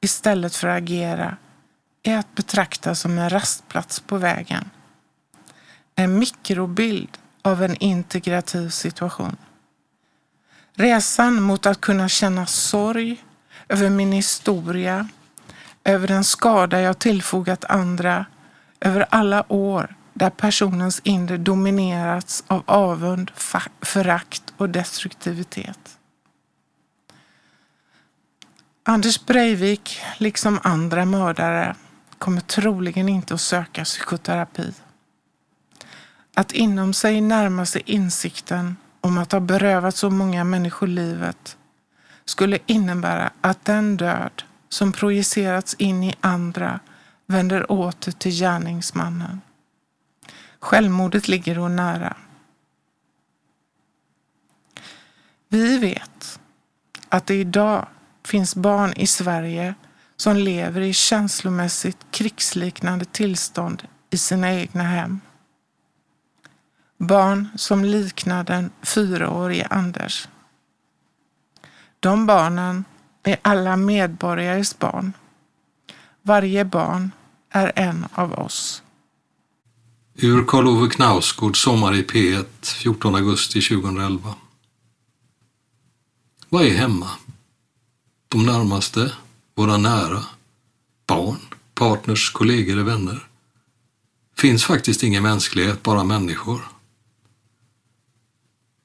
[0.00, 1.36] istället för att agera
[2.02, 4.70] är att betrakta som en rastplats på vägen.
[5.94, 9.36] En mikrobild av en integrativ situation.
[10.74, 13.24] Resan mot att kunna känna sorg
[13.68, 15.08] över min historia,
[15.84, 18.26] över den skada jag tillfogat andra,
[18.80, 23.30] över alla år där personens inre dominerats av avund,
[23.80, 25.98] förakt och destruktivitet.
[28.82, 31.76] Anders Breivik, liksom andra mördare,
[32.18, 34.72] kommer troligen inte att söka psykoterapi.
[36.34, 41.56] Att inom sig närma sig insikten om att ha berövat så många människor livet
[42.24, 46.80] skulle innebära att den död som projicerats in i andra
[47.26, 49.40] vänder åter till gärningsmannen.
[50.60, 52.16] Självmordet ligger då nära.
[55.48, 56.40] Vi vet
[57.08, 57.86] att det idag
[58.24, 59.74] finns barn i Sverige
[60.16, 65.20] som lever i känslomässigt krigsliknande tillstånd i sina egna hem.
[66.98, 70.28] Barn som liknar den fyraårige Anders.
[72.00, 72.84] De barnen
[73.22, 75.12] är alla medborgares barn.
[76.26, 77.10] Varje barn
[77.50, 78.82] är en av oss.
[80.14, 84.34] Ur Karl Ove Knausgård Sommar i P1 14 augusti 2011.
[86.48, 87.10] Vad är hemma?
[88.28, 89.12] De närmaste,
[89.54, 90.24] våra nära,
[91.06, 91.38] barn,
[91.74, 93.28] partners, kollegor och vänner.
[94.36, 96.60] Finns faktiskt ingen mänsklighet, bara människor.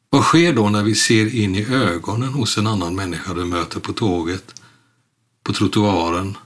[0.09, 3.79] Vad sker då när vi ser in i ögonen hos en annan människa du möter
[3.79, 4.61] på tåget,
[5.43, 6.37] på trottoaren,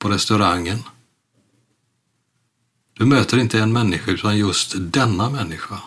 [0.00, 0.82] på restaurangen?
[2.92, 5.82] Du möter inte en människa utan just denna människa.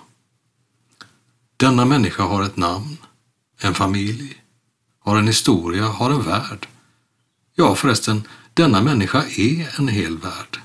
[1.57, 2.97] Denna människa har ett namn,
[3.61, 4.43] en familj,
[4.99, 6.67] har en historia, har en värld.
[7.55, 8.23] Ja förresten,
[8.53, 10.61] denna människa är en hel värld.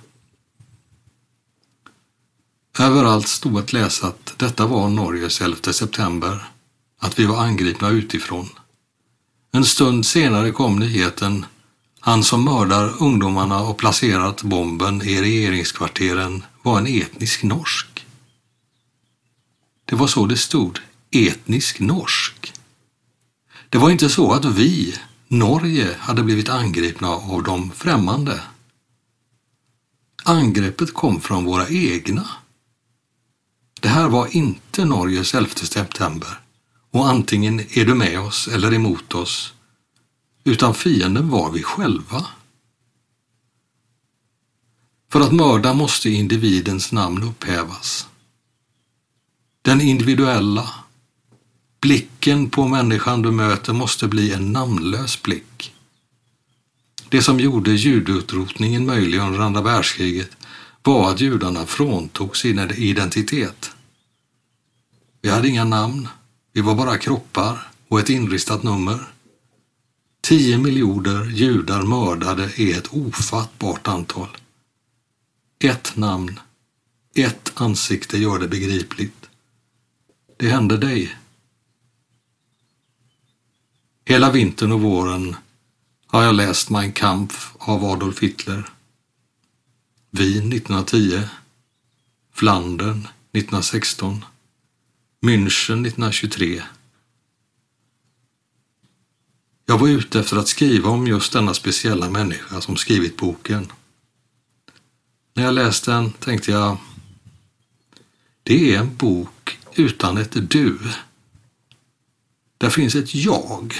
[2.78, 6.48] Överallt stod att läsa att detta var Norges 11 september,
[6.98, 8.48] att vi var angripna utifrån.
[9.52, 11.46] En stund senare kom nyheten
[12.00, 18.06] han som mördar ungdomarna och placerat bomben i regeringskvarteren var en etnisk norsk.
[19.84, 20.78] Det var så det stod,
[21.10, 22.52] etnisk norsk.
[23.68, 24.94] Det var inte så att vi,
[25.28, 28.40] Norge, hade blivit angripna av de främmande.
[30.24, 32.28] Angreppet kom från våra egna.
[33.80, 36.40] Det här var inte Norges 11 september
[36.90, 39.54] och antingen är du med oss eller emot oss
[40.44, 42.26] utan fienden var vi själva.
[45.12, 48.08] För att mörda måste individens namn upphävas.
[49.62, 50.74] Den individuella,
[51.80, 55.74] blicken på människan du möter måste bli en namnlös blick.
[57.08, 60.30] Det som gjorde judeutrotningen möjlig under andra världskriget
[60.82, 63.70] var att judarna fråntog sin identitet.
[65.22, 66.08] Vi hade inga namn,
[66.52, 69.12] vi var bara kroppar och ett inristat nummer.
[70.20, 74.28] Tio miljoner judar mördade är ett ofattbart antal.
[75.58, 76.40] Ett namn,
[77.14, 79.28] ett ansikte gör det begripligt.
[80.36, 81.16] Det hände dig.
[84.04, 85.36] Hela vintern och våren
[86.06, 88.70] har jag läst Mein Kampf av Adolf Hitler.
[90.10, 91.22] Wien 1910,
[92.32, 94.24] Flandern 1916,
[95.20, 96.62] München 1923
[99.70, 103.72] jag var ute efter att skriva om just denna speciella människa som skrivit boken.
[105.34, 106.76] När jag läste den tänkte jag,
[108.42, 110.78] det är en bok utan ett du.
[112.58, 113.74] Där finns ett jag,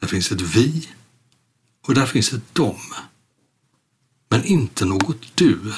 [0.00, 0.88] där finns ett vi
[1.86, 2.94] och där finns ett dom.
[4.28, 5.74] Men inte något du.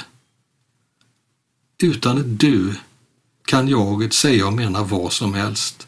[1.83, 2.75] Utan ett du
[3.45, 5.88] kan jaget säga och mena vad som helst.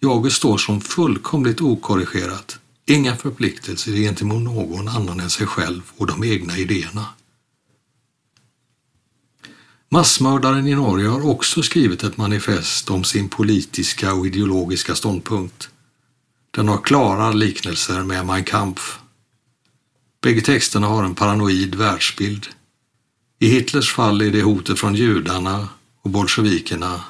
[0.00, 6.24] Jaget står som fullkomligt okorrigerat, inga förpliktelser gentemot någon annan än sig själv och de
[6.24, 7.06] egna idéerna.
[9.90, 15.68] Massmördaren i Norge har också skrivit ett manifest om sin politiska och ideologiska ståndpunkt.
[16.50, 18.98] Den har klara liknelser med Mein Kampf.
[20.22, 22.46] Bägge texterna har en paranoid världsbild.
[23.38, 25.68] I Hitlers fall är det hotet från judarna
[26.02, 27.04] och bolsjevikerna.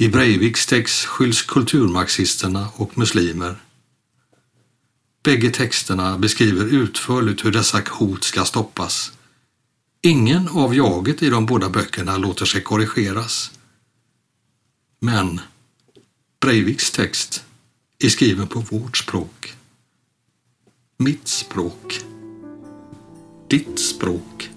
[0.00, 3.56] I Breiviks text skylls kulturmarxisterna och muslimer.
[5.22, 9.12] Bägge texterna beskriver utförligt hur dessa hot ska stoppas.
[10.02, 13.50] Ingen av jaget i de båda böckerna låter sig korrigeras.
[15.00, 15.40] Men
[16.40, 17.44] Breiviks text
[17.98, 19.54] är skriven på vårt språk.
[20.98, 22.00] Mitt språk.
[23.48, 24.50] Ditt språk.